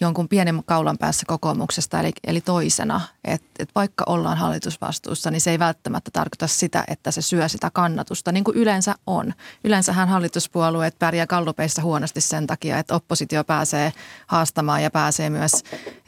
[0.00, 3.00] jonkun pienen kaulan päässä kokoomuksesta, eli, eli toisena.
[3.24, 7.70] Että et vaikka ollaan hallitusvastuussa, niin se ei välttämättä tarkoita sitä, että se syö sitä
[7.72, 9.34] kannatusta, niin kuin yleensä on.
[9.64, 13.92] Yleensähän hallituspuolueet pärjää kallupeissa huonosti sen takia, että oppositio pääsee
[14.26, 15.52] haastamaan ja pääsee myös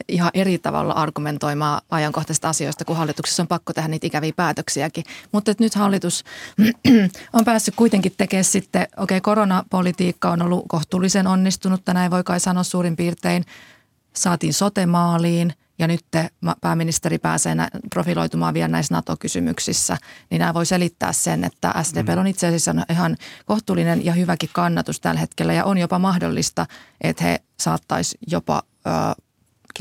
[0.07, 5.03] ihan eri tavalla argumentoimaan ajankohtaisista asioista, kun hallituksessa on pakko tehdä niitä ikäviä päätöksiäkin.
[5.31, 6.23] Mutta nyt hallitus
[7.33, 12.39] on päässyt kuitenkin tekemään sitten, okei okay, koronapolitiikka on ollut kohtuullisen onnistunut, näin voi kai
[12.39, 13.45] sanoa suurin piirtein–
[14.15, 16.05] saatiin sotemaaliin ja nyt
[16.61, 17.55] pääministeri pääsee
[17.93, 19.97] profiloitumaan vielä näissä NATO-kysymyksissä,
[20.29, 22.17] niin nämä voi selittää sen, että SDP mm.
[22.17, 26.65] on itse asiassa ihan kohtuullinen ja hyväkin kannatus tällä hetkellä ja on jopa mahdollista,
[27.01, 29.21] että he saattaisi jopa ö,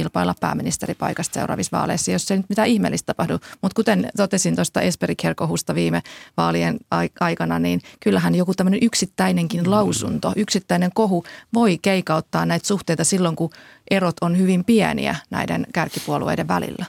[0.01, 3.39] kilpailla pääministeripaikasta seuraavissa vaaleissa, jos ei nyt mitään ihmeellistä tapahdu.
[3.63, 6.03] Mutta kuten totesin tuosta Esperi Kerkohusta viime
[6.37, 6.79] vaalien
[7.21, 11.25] aikana, niin kyllähän joku tämmöinen yksittäinenkin lausunto, yksittäinen kohu
[11.55, 13.51] voi keikauttaa näitä suhteita silloin, kun
[13.91, 16.87] erot on hyvin pieniä näiden kärkipuolueiden välillä.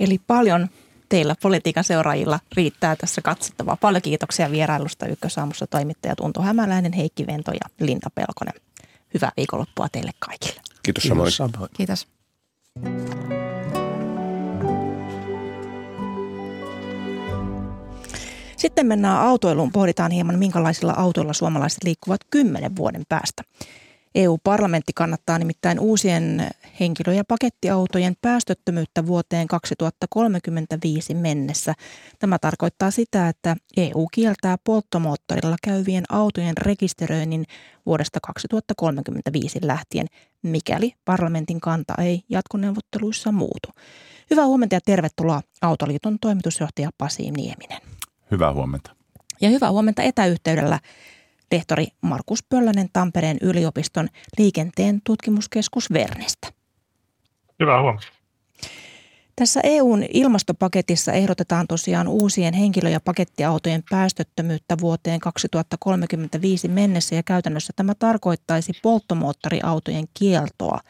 [0.00, 0.68] Eli paljon
[1.08, 3.76] teillä politiikan seuraajilla riittää tässä katsottavaa.
[3.76, 8.54] Paljon kiitoksia vierailusta Ykkösaamussa toimittajat Unto Hämäläinen, Heikki Vento ja Linda Pelkonen.
[9.14, 10.60] Hyvää viikonloppua teille kaikille.
[10.86, 11.70] Kiitos, Kiitos samoin.
[11.76, 12.08] Kiitos.
[18.56, 19.72] Sitten mennään autoiluun.
[19.72, 23.42] Pohditaan hieman, minkälaisilla autoilla suomalaiset liikkuvat kymmenen vuoden päästä.
[24.16, 26.48] EU-parlamentti kannattaa nimittäin uusien
[26.80, 31.74] henkilö- ja pakettiautojen päästöttömyyttä vuoteen 2035 mennessä.
[32.18, 37.44] Tämä tarkoittaa sitä, että EU kieltää polttomoottorilla käyvien autojen rekisteröinnin
[37.86, 40.06] vuodesta 2035 lähtien,
[40.42, 43.68] mikäli parlamentin kanta ei jatkoneuvotteluissa muutu.
[44.30, 47.80] Hyvää huomenta ja tervetuloa Autoliiton toimitusjohtaja Pasi Nieminen.
[48.30, 48.90] Hyvää huomenta.
[49.40, 50.80] Ja hyvää huomenta etäyhteydellä
[51.52, 56.48] lehtori Markus Pöllänen Tampereen yliopiston liikenteen tutkimuskeskus Vernestä.
[57.60, 58.06] Hyvää huomenta.
[59.36, 67.72] Tässä EUn ilmastopaketissa ehdotetaan tosiaan uusien henkilö- ja pakettiautojen päästöttömyyttä vuoteen 2035 mennessä ja käytännössä
[67.76, 70.80] tämä tarkoittaisi polttomoottoriautojen kieltoa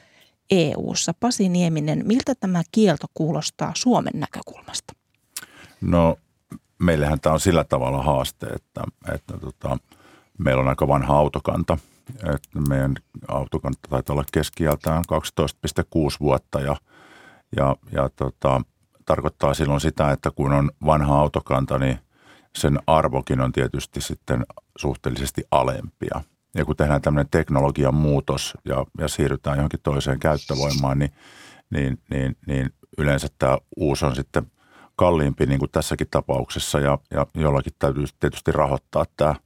[0.51, 1.15] EU:ssa.
[1.21, 4.95] Pasi Nieminen, miltä tämä kielto kuulostaa Suomen näkökulmasta?
[5.81, 6.19] No
[6.79, 8.85] meillähän tämä on sillä tavalla haaste, että,
[9.15, 9.79] että tota,
[10.39, 11.79] meillä on aika vanha autokanta.
[12.09, 12.95] Että meidän
[13.29, 16.77] autokanta taitaa olla keskiältään 12,6 vuotta ja,
[17.57, 18.61] ja, ja tota,
[19.07, 21.99] tarkoittaa silloin sitä, että kun on vanha autokanta, niin
[22.57, 24.47] sen arvokin on tietysti sitten
[24.79, 26.21] suhteellisesti alempia.
[26.55, 31.13] Ja kun tehdään tämmöinen teknologian muutos ja, ja siirrytään johonkin toiseen käyttövoimaan, niin,
[31.71, 34.53] niin, niin, niin yleensä tämä uusi on sitten
[34.97, 39.35] kalliimpi niin kuin tässäkin tapauksessa ja, ja jollakin täytyy tietysti rahoittaa tämä–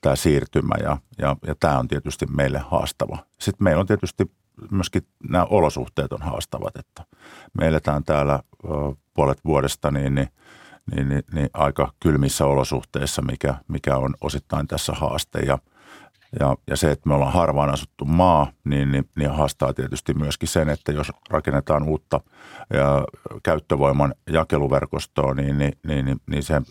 [0.00, 3.18] tämä siirtymä ja, ja, ja tämä on tietysti meille haastava.
[3.38, 4.32] Sitten meillä on tietysti
[4.70, 7.04] myöskin nämä olosuhteet on haastavat, että
[7.58, 8.40] me eletään täällä
[9.14, 10.28] puolet vuodesta niin, niin,
[10.94, 15.58] niin, niin, niin aika kylmissä olosuhteissa, mikä, mikä on osittain tässä haaste ja–
[16.40, 20.48] ja, ja se, että me ollaan harvaan asuttu maa, niin, niin, niin haastaa tietysti myöskin
[20.48, 22.20] sen, että jos rakennetaan uutta
[22.72, 23.04] ja
[23.42, 26.64] käyttövoiman jakeluverkostoa, niin, niin, niin, niin, niin sen,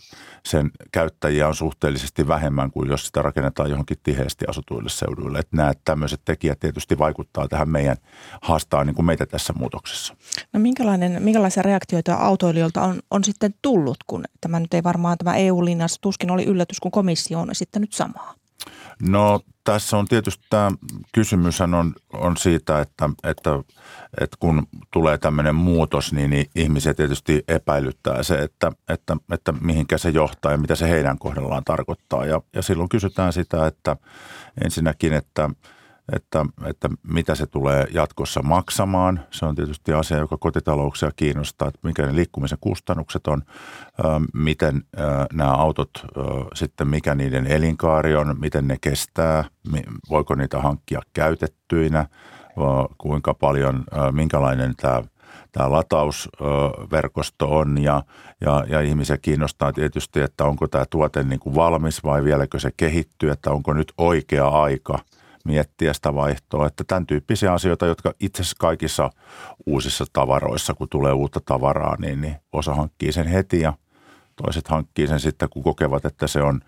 [0.46, 5.40] sen käyttäjiä on suhteellisesti vähemmän kuin jos sitä rakennetaan johonkin tiheästi asutuille seuduille.
[5.40, 7.98] Että nämä tämmöiset tekijät tietysti vaikuttaa tähän meidän
[8.42, 10.16] haastaa niin kuin meitä tässä muutoksessa.
[10.54, 15.36] No minkälainen, minkälaisia reaktioita autoilijoilta on, on sitten tullut, kun tämä nyt ei varmaan tämä
[15.36, 18.36] EU-linjassa tuskin oli yllätys, kun komissio on esittänyt samaa?
[19.08, 20.72] No tässä on tietysti tämä
[21.14, 23.50] kysymys on, on siitä, että, että,
[24.22, 29.98] että kun tulee tämmöinen muutos, niin, niin ihmisiä tietysti epäilyttää se, että, että, että mihinkä
[29.98, 32.26] se johtaa ja mitä se heidän kohdallaan tarkoittaa.
[32.26, 33.98] Ja, ja silloin kysytään sitä, että
[34.64, 35.50] ensinnäkin, että–
[36.16, 39.20] että, että mitä se tulee jatkossa maksamaan.
[39.32, 43.42] Se on tietysti asia, joka kotitalouksia kiinnostaa, että mikä ne liikkumisen kustannukset on,
[44.34, 44.84] miten
[45.34, 45.92] nämä autot
[46.54, 49.44] sitten, mikä niiden elinkaari on, miten ne kestää,
[50.10, 52.06] voiko niitä hankkia käytettyinä,
[52.98, 55.04] kuinka paljon, minkälainen tämä
[55.52, 58.04] tämä latausverkosto on ja,
[58.42, 62.72] ja, ja ihmisiä kiinnostaa tietysti, että onko tämä tuote niin kuin valmis vai vieläkö se
[62.78, 65.00] kehittyy, että onko nyt oikea aika
[65.46, 69.10] miettiä sitä vaihtoa, että tämän tyyppisiä asioita, jotka itse asiassa kaikissa
[69.66, 73.74] uusissa tavaroissa, kun tulee uutta tavaraa, niin, niin osa hankkii sen heti ja
[74.44, 76.62] toiset hankkii sen sitten, kun kokevat, että se on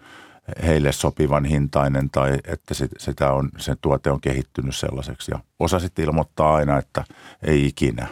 [0.66, 5.32] heille sopivan hintainen tai että sitä on, sen tuote on kehittynyt sellaiseksi.
[5.32, 7.04] Ja osa sitten ilmoittaa aina, että
[7.44, 8.08] ei ikinä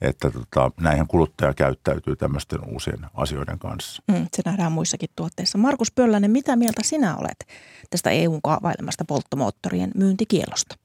[0.00, 4.02] että tota, näinhän kuluttaja käyttäytyy tämmöisten uusien asioiden kanssa.
[4.08, 5.58] Mm, se nähdään muissakin tuotteissa.
[5.58, 7.48] Markus Pöllänen, mitä mieltä sinä olet
[7.90, 10.76] tästä EUn kaavailemasta polttomoottorien myyntikielosta?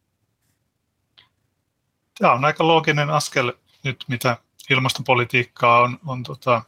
[2.19, 3.53] Tämä on aika looginen askel
[3.83, 4.37] nyt, mitä
[4.69, 6.61] ilmastopolitiikkaa on, on tota,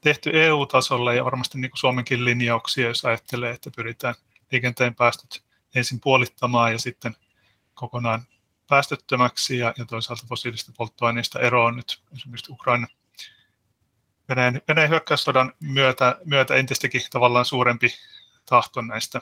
[0.00, 4.14] tehty EU-tasolla ja varmasti niin kuin Suomenkin linjauksia, jos ajattelee, että pyritään
[4.52, 5.42] liikenteen päästöt
[5.74, 7.16] ensin puolittamaan ja sitten
[7.74, 8.22] kokonaan
[8.72, 12.86] päästöttömäksi ja, ja toisaalta fossiilista polttoaineista eroon nyt esimerkiksi Ukraina.
[14.28, 17.94] Venäjän, Venäjän hyökkäyssodan myötä, myötä entistäkin tavallaan suurempi
[18.46, 19.20] tahto näistä,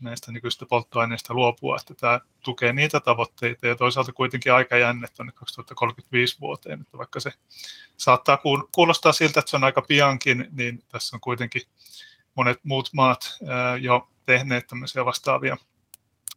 [0.00, 3.66] näistä nykyistä polttoaineista luopua, että tämä tukee niitä tavoitteita.
[3.66, 7.32] Ja toisaalta kuitenkin aikajänne tuonne 2035 vuoteen, että vaikka se
[7.96, 8.38] saattaa
[8.72, 11.62] kuulostaa siltä, että se on aika piankin, niin tässä on kuitenkin
[12.34, 13.38] monet muut maat
[13.80, 15.56] jo tehneet tämmöisiä vastaavia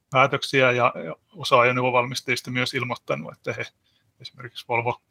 [0.10, 0.93] päätöksiä ja
[1.36, 3.66] osa ajoneuvovalmistajista myös ilmoittanut, että he
[4.20, 5.01] esimerkiksi Volvo,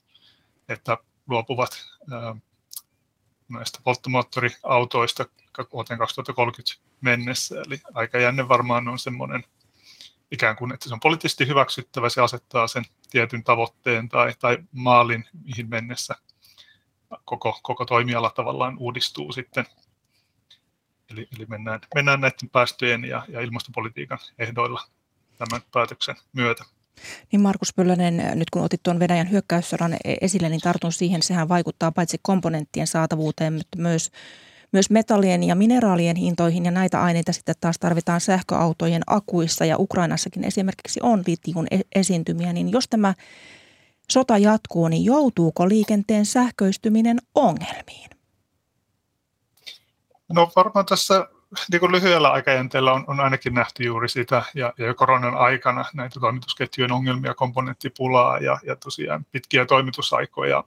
[0.69, 1.87] että luopuvat
[3.49, 5.27] näistä polttomoottoriautoista
[5.73, 7.63] vuoteen 2030 mennessä.
[7.67, 9.45] Eli aikajänne varmaan on semmoinen
[10.31, 15.25] ikään kuin, että se on poliittisesti hyväksyttävä, se asettaa sen tietyn tavoitteen tai, tai maalin,
[15.45, 16.15] mihin mennessä
[17.25, 19.67] koko, koko toimiala tavallaan uudistuu sitten
[21.13, 24.81] Eli, eli mennään, mennään näiden päästöjen ja, ja ilmastopolitiikan ehdoilla
[25.39, 26.65] tämän päätöksen myötä.
[27.33, 31.49] Niin Markus Pöllönen, nyt kun otit tuon Venäjän hyökkäyssodan e- esille, niin tartun siihen, sehän
[31.49, 34.11] vaikuttaa paitsi komponenttien saatavuuteen, mutta myös,
[34.73, 40.45] myös metallien ja mineraalien hintoihin ja näitä aineita sitten taas tarvitaan sähköautojen akuissa ja Ukrainassakin
[40.45, 43.15] esimerkiksi on litiun e- esiintymiä, niin jos tämä
[44.13, 48.16] sota jatkuu, niin joutuuko liikenteen sähköistyminen ongelmiin?
[50.29, 51.29] No varmaan tässä
[51.73, 56.21] niin kuin lyhyellä aikajänteellä on, on ainakin nähty juuri sitä, ja, ja koronan aikana näitä
[56.21, 60.65] toimitusketjujen ongelmia, komponenttipulaa ja, ja tosiaan pitkiä toimitusaikoja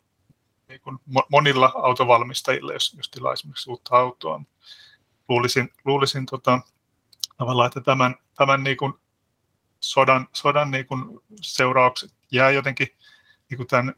[0.70, 0.97] niin kuin
[1.30, 4.41] monilla autovalmistajilla, jos, jos tilaa esimerkiksi uutta autoa.
[5.30, 6.60] Luulisin, luulisin tota,
[7.38, 8.93] tavallaan, että tämän, tämän niin kuin
[9.80, 12.88] sodan, sodan niin kuin seuraukset jää jotenkin
[13.49, 13.93] niin kuin tämän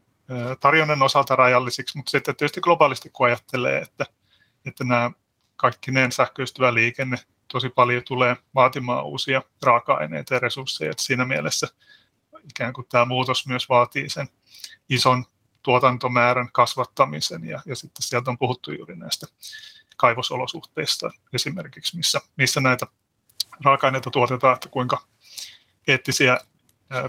[0.60, 4.06] tarjonnan osalta rajallisiksi, mutta sitten tietysti globaalisti kun ajattelee, että,
[4.64, 5.10] että nämä
[5.62, 7.16] kaikkineen sähköistyvä liikenne
[7.52, 10.90] tosi paljon tulee vaatimaan uusia raaka-aineita ja resursseja.
[10.90, 11.68] Että siinä mielessä
[12.50, 14.28] ikään kuin tämä muutos myös vaatii sen
[14.88, 15.24] ison
[15.62, 19.26] tuotantomäärän kasvattamisen ja, ja sitten sieltä on puhuttu juuri näistä
[19.96, 22.86] kaivosolosuhteista esimerkiksi, missä, missä näitä
[23.64, 25.02] raaka-aineita tuotetaan, että kuinka
[25.88, 26.38] eettisiä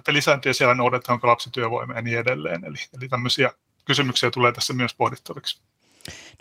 [0.06, 2.66] pelisääntöjä siellä noudatetaan, onko lapsityövoima ja niin edelleen.
[2.66, 3.52] Eli, eli tämmöisiä
[3.86, 5.62] kysymyksiä tulee tässä myös pohdittaviksi.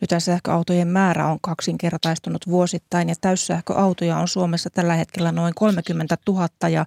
[0.01, 6.49] Nyt sähköautojen määrä on kaksinkertaistunut vuosittain ja täyssähköautoja on Suomessa tällä hetkellä noin 30 000
[6.69, 6.87] ja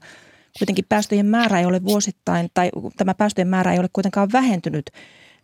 [0.59, 4.91] kuitenkin päästöjen määrä ei ole vuosittain, tai tämä päästöjen määrä ei ole kuitenkaan vähentynyt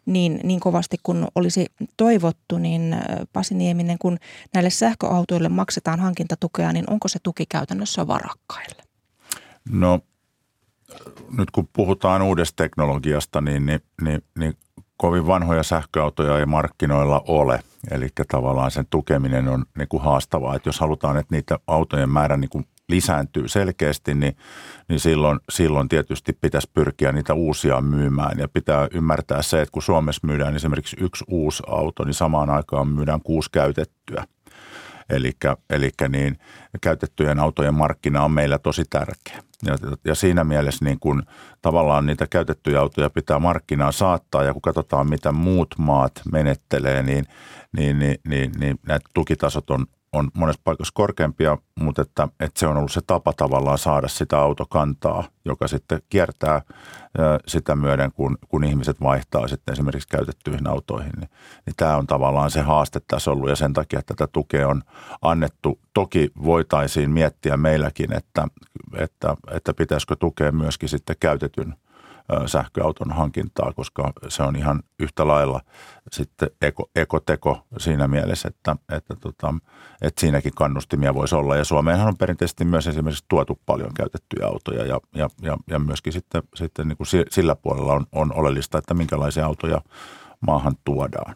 [0.06, 1.66] niin, niin kovasti kuin olisi
[1.98, 3.02] toivottu, niin äh,
[3.34, 4.18] Pasi Nieminen, kun
[4.54, 8.84] näille sähköautoille maksetaan hankintatukea, niin onko se tuki käytännössä varakkaille?
[9.70, 10.00] No
[11.38, 14.54] nyt kun puhutaan uudesta teknologiasta, niin, niin, niin, niin
[15.02, 17.60] kovin vanhoja sähköautoja ei markkinoilla ole.
[17.91, 20.56] Eli tavallaan sen tukeminen on niin kuin haastavaa.
[20.56, 24.38] Että jos halutaan, että niitä autojen määrä niin kuin lisääntyy selkeästi, niin,
[24.89, 28.39] niin silloin, silloin tietysti pitäisi pyrkiä niitä uusia myymään.
[28.39, 32.88] Ja pitää ymmärtää se, että kun Suomessa myydään esimerkiksi yksi uusi auto, niin samaan aikaan
[32.88, 34.26] myydään kuusi käytettyä.
[35.70, 36.38] Eli niin
[36.82, 39.43] käytettyjen autojen markkina on meillä tosi tärkeä.
[39.66, 41.24] Ja, ja siinä mielessä niin kun
[41.62, 47.26] tavallaan niitä käytettyjä autoja pitää markkinaan saattaa ja kun katsotaan mitä muut maat menettelee, niin,
[47.78, 52.68] niin, niin, niin, niin näitä tukitasot on, on monessa paikassa korkeampia, mutta että, että se
[52.68, 56.62] on ollut se tapa tavallaan saada sitä autokantaa, joka sitten kiertää
[57.47, 61.12] sitä myöden, kun, kun ihmiset vaihtaa sitten esimerkiksi käytettyihin autoihin.
[61.18, 61.30] Niin,
[61.66, 64.82] niin tämä on tavallaan se haaste tässä ollut ja sen takia että tätä tukea on
[65.22, 65.80] annettu.
[65.93, 68.47] Toki voitaisiin miettiä meilläkin, että,
[68.97, 71.76] että, että pitäisikö tukea myöskin sitten käytetyn
[72.46, 75.62] sähköauton hankintaa, koska se on ihan yhtä lailla
[76.12, 79.54] sitten eko, ekoteko siinä mielessä, että, että, tota,
[80.02, 81.56] että siinäkin kannustimia voisi olla.
[81.56, 86.14] Ja Suomeenhan on perinteisesti myös esimerkiksi tuotu paljon käytettyjä autoja ja, ja, ja, ja myöskin
[86.14, 89.82] sitten, sitten niin kuin sillä puolella on, on oleellista, että minkälaisia autoja
[90.42, 91.36] maahan tuodaan.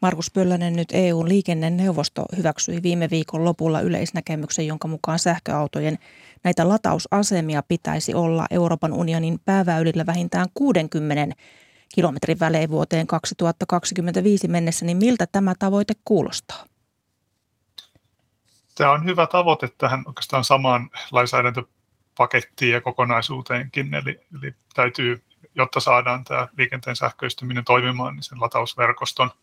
[0.00, 5.98] Markus Pöllänen nyt EUn liikenneneuvosto hyväksyi viime viikon lopulla yleisnäkemyksen, jonka mukaan sähköautojen
[6.44, 11.36] näitä latausasemia pitäisi olla Euroopan unionin pääväylillä vähintään 60
[11.94, 16.64] kilometrin välein vuoteen 2025 mennessä, niin miltä tämä tavoite kuulostaa?
[18.74, 25.22] Tämä on hyvä tavoite tähän oikeastaan samaan lainsäädäntöpakettiin ja kokonaisuuteenkin, eli, eli täytyy,
[25.54, 29.30] jotta saadaan tämä liikenteen sähköistyminen toimimaan, niin sen latausverkoston–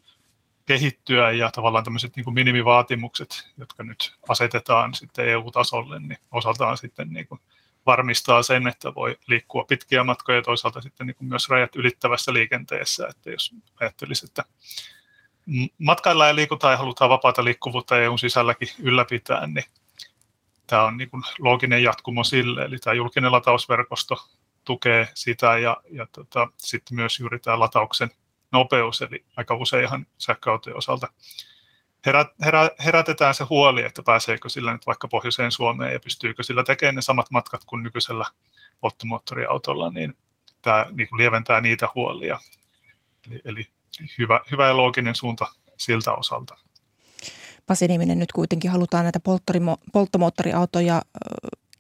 [0.66, 7.10] kehittyä ja tavallaan tämmöiset niin kuin minimivaatimukset, jotka nyt asetetaan sitten EU-tasolle, niin osaltaan sitten
[7.10, 7.42] niin kuin
[7.86, 12.34] varmistaa sen, että voi liikkua pitkiä matkoja ja toisaalta sitten niin kuin myös rajat ylittävässä
[12.34, 14.44] liikenteessä, että jos ajattelisi, että
[15.78, 19.66] matkaillaan ja liikutaan ja halutaan vapaata liikkuvuutta EUn sisälläkin ylläpitää, niin
[20.68, 24.28] tämä on niin kuin looginen jatkumo sille, eli tämä julkinen latausverkosto
[24.64, 28.12] tukee sitä ja, ja tota, sitten myös juuri tämä latauksen
[28.58, 31.08] nopeus, eli aika useinhan sähköautojen osalta
[32.06, 36.64] herät, herä, herätetään se huoli, että pääseekö sillä nyt vaikka pohjoiseen Suomeen ja pystyykö sillä
[36.64, 38.26] tekemään ne samat matkat kuin nykyisellä
[38.80, 40.18] polttomoottoriautolla, niin
[40.62, 42.40] tämä niin kuin lieventää niitä huolia.
[43.28, 43.68] Eli, eli
[44.18, 45.48] hyvä, hyvä ja looginen suunta
[45.78, 46.58] siltä osalta.
[47.66, 49.20] Pasi Nieminen, nyt kuitenkin halutaan näitä
[49.94, 51.02] polttomoottoriautoja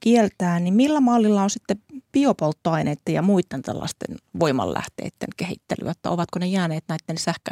[0.06, 1.78] kieltää, niin millä mallilla on sitten
[2.12, 7.52] biopolttoaineiden ja muiden tällaisten voimanlähteiden kehittely, että ovatko ne jääneet näiden sähkö,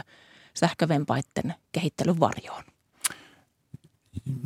[0.53, 2.63] sähkövempaiden kehittelyn varjoon?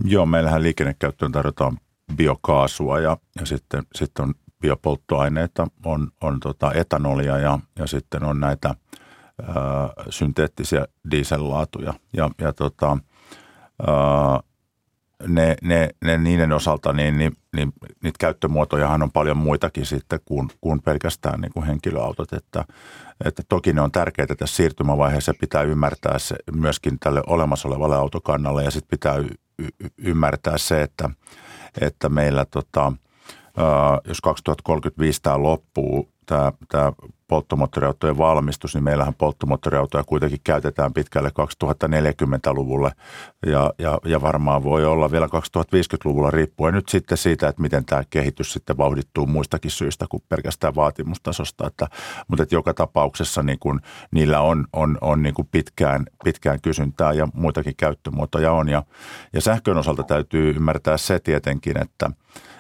[0.05, 1.77] Joo, meillähän liikennekäyttöön tarjotaan
[2.15, 8.39] biokaasua ja, ja sitten, sitten on biopolttoaineita, on, on tota etanolia ja, ja sitten on
[8.39, 8.75] näitä
[9.41, 9.55] ää,
[10.09, 11.93] synteettisiä diesellaatuja.
[12.13, 12.97] Ja, ja tota,
[13.87, 14.39] ää,
[15.27, 20.49] ne, ne, ne niiden osalta, niin, niin, niin niitä käyttömuotojahan on paljon muitakin sitten kuin,
[20.61, 22.33] kuin pelkästään niin kuin henkilöautot.
[22.33, 22.65] Että,
[23.25, 28.63] että toki ne on tärkeitä tässä siirtymävaiheessa, pitää ymmärtää se myöskin tälle olemassa olevalle autokannalle
[28.63, 29.27] ja sitten pitää y-
[29.59, 31.09] y- ymmärtää se, että,
[31.81, 32.93] että meillä tota,
[34.07, 36.91] jos 2035 tämä loppuu, tämä, tämä
[37.27, 42.91] polttomoottoriautojen valmistus, niin meillähän polttomoottoriautoja kuitenkin käytetään pitkälle 2040-luvulle
[43.45, 48.03] ja, ja, ja varmaan voi olla vielä 2050-luvulla riippuen nyt sitten siitä, että miten tämä
[48.09, 51.67] kehitys sitten vauhdittuu muistakin syistä kuin pelkästään vaatimustasosta.
[51.67, 51.87] Että,
[52.27, 57.13] mutta että joka tapauksessa niin kun, niillä on, on, on niin kuin pitkään, pitkään kysyntää
[57.13, 58.83] ja muitakin käyttömuotoja on ja,
[59.33, 62.11] ja sähkön osalta täytyy ymmärtää se tietenkin, että–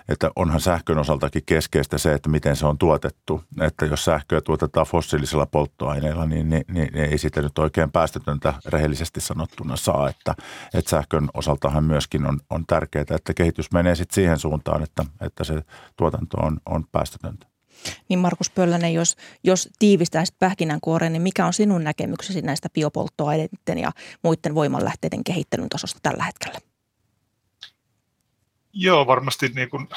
[0.09, 3.43] että onhan sähkön osaltakin keskeistä se, että miten se on tuotettu.
[3.61, 4.41] Että jos sähköä
[4.87, 10.09] fossiilisilla polttoaineilla, niin, niin, niin, niin ei siitä nyt oikein päästötöntä rehellisesti sanottuna saa.
[10.09, 10.35] Että,
[10.73, 15.43] että sähkön osaltahan myöskin on, on tärkeää, että kehitys menee sitten siihen suuntaan, että, että
[15.43, 15.63] se
[15.97, 17.47] tuotanto on, on päästötöntä.
[18.09, 23.91] Niin Markus Pöllänen, jos, jos tiivistäisit pähkinänkuoreen, niin mikä on sinun näkemyksesi näistä biopolttoaineiden ja
[24.23, 26.59] muiden voimanlähteiden kehittelyn tasosta tällä hetkellä?
[28.79, 29.89] Joo, varmasti niin kuin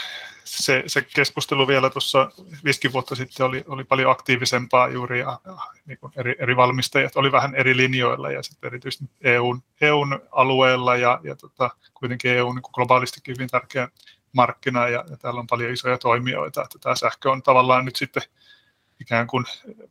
[0.44, 2.30] se, se keskustelu vielä tuossa
[2.64, 5.56] viisi vuotta sitten oli, oli paljon aktiivisempaa juuri ja, ja
[5.86, 10.96] niin kuin eri, eri valmistajat oli vähän eri linjoilla ja sitten erityisesti EUn, EUn alueella
[10.96, 13.88] ja, ja tota, kuitenkin EU niin globaalistikin hyvin tärkeä
[14.32, 18.22] markkina ja, ja täällä on paljon isoja toimijoita, että tämä sähkö on tavallaan nyt sitten
[19.00, 19.44] ikään kuin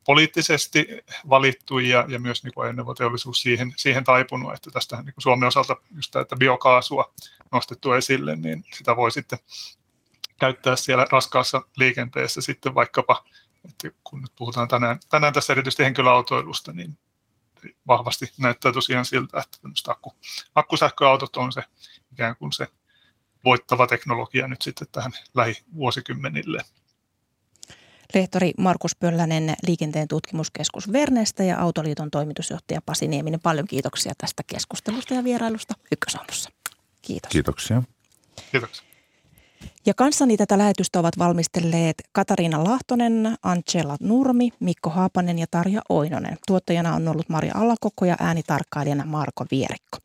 [0.06, 0.88] poliittisesti
[1.30, 5.78] valittu ja, ja myös niin ajoneuvoteollisuus siihen, siihen taipunut, että tästä niin kuin Suomen osalta
[5.96, 7.14] just tämä, että biokaasua
[7.52, 9.40] nostettu esille, niin sitä voi sitten
[10.40, 13.24] käyttää siellä raskaassa liikenteessä sitten vaikkapa,
[13.70, 16.98] että kun nyt puhutaan tänään, tänään tässä erityisesti henkilöautoilusta, niin
[17.88, 20.16] vahvasti näyttää tosiaan siltä, että akku,
[20.56, 21.64] akkusähköautot on se
[22.12, 22.68] ikään kuin se
[23.46, 26.66] voittava teknologia nyt sitten tähän lähivuosikymmenille.
[28.14, 33.40] Lehtori Markus Pöllänen Liikenteen tutkimuskeskus Vernestä ja Autoliiton toimitusjohtaja Pasi Nieminen.
[33.40, 36.50] Paljon kiitoksia tästä keskustelusta ja vierailusta Ykkösaamussa.
[37.02, 37.32] Kiitos.
[37.32, 37.84] Kiitoksia.
[38.52, 38.90] Kiitoksia.
[39.86, 46.38] Ja kanssani tätä lähetystä ovat valmistelleet Katariina Lahtonen, Angela Nurmi, Mikko Haapanen ja Tarja Oinonen.
[46.48, 49.98] Tuottajana on ollut Maria Allakokko ja äänitarkkailijana Marko Vierikko.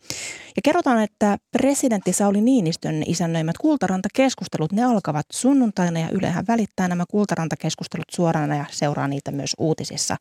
[0.57, 7.05] Ja kerrotaan, että presidentti Sauli Niinistön isännöimät Kultaranta-keskustelut, ne alkavat sunnuntaina ja Ylehän välittää nämä
[7.11, 10.17] Kultaranta-keskustelut suorana ja seuraa niitä myös uutisissa.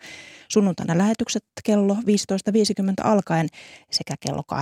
[0.50, 2.00] Sunnuntaina lähetykset kello 15.50
[3.04, 3.48] alkaen
[3.92, 4.60] sekä kello 18.15.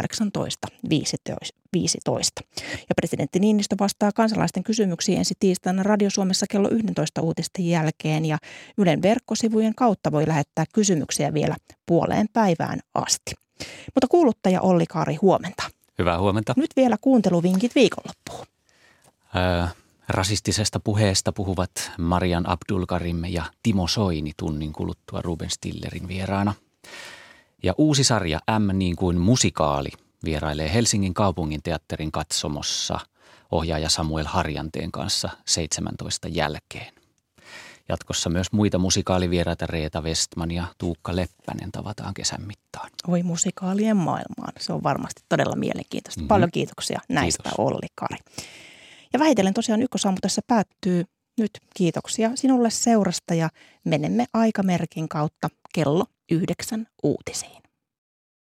[2.89, 8.25] Ja presidentti Niinistö vastaa kansalaisten kysymyksiin kysymyksiin ensi tiistaina Radio Suomessa kello 11 uutisten jälkeen
[8.25, 8.37] ja
[8.77, 11.55] Ylen verkkosivujen kautta voi lähettää kysymyksiä vielä
[11.85, 13.31] puoleen päivään asti.
[13.95, 15.63] Mutta kuuluttaja Olli Kaari, huomenta.
[15.99, 16.53] Hyvää huomenta.
[16.57, 18.45] Nyt vielä kuunteluvinkit viikonloppuun.
[19.35, 19.67] Öö,
[20.09, 26.53] rasistisesta puheesta puhuvat Marian Abdulkarim ja Timo Soini tunnin kuluttua Ruben Stillerin vieraana.
[27.63, 29.89] Ja uusi sarja M niin kuin musikaali
[30.25, 32.99] vierailee Helsingin kaupungin teatterin katsomossa
[33.51, 36.93] ohjaaja Samuel Harjanteen kanssa 17 jälkeen.
[37.89, 42.89] Jatkossa myös muita musikaalivieraita Reeta Westman ja Tuukka Leppänen tavataan kesän mittaan.
[43.07, 44.53] Oi musikaalien maailmaan.
[44.59, 46.21] Se on varmasti todella mielenkiintoista.
[46.21, 46.27] Mm-hmm.
[46.27, 47.59] Paljon kiitoksia näistä Kiitos.
[47.59, 48.17] Olli Kari.
[49.13, 51.05] Ja vähitellen tosiaan ykkösaamu tässä päättyy
[51.37, 51.51] nyt.
[51.75, 53.49] Kiitoksia sinulle seurasta ja
[53.83, 57.61] menemme aikamerkin kautta kello yhdeksän uutisiin.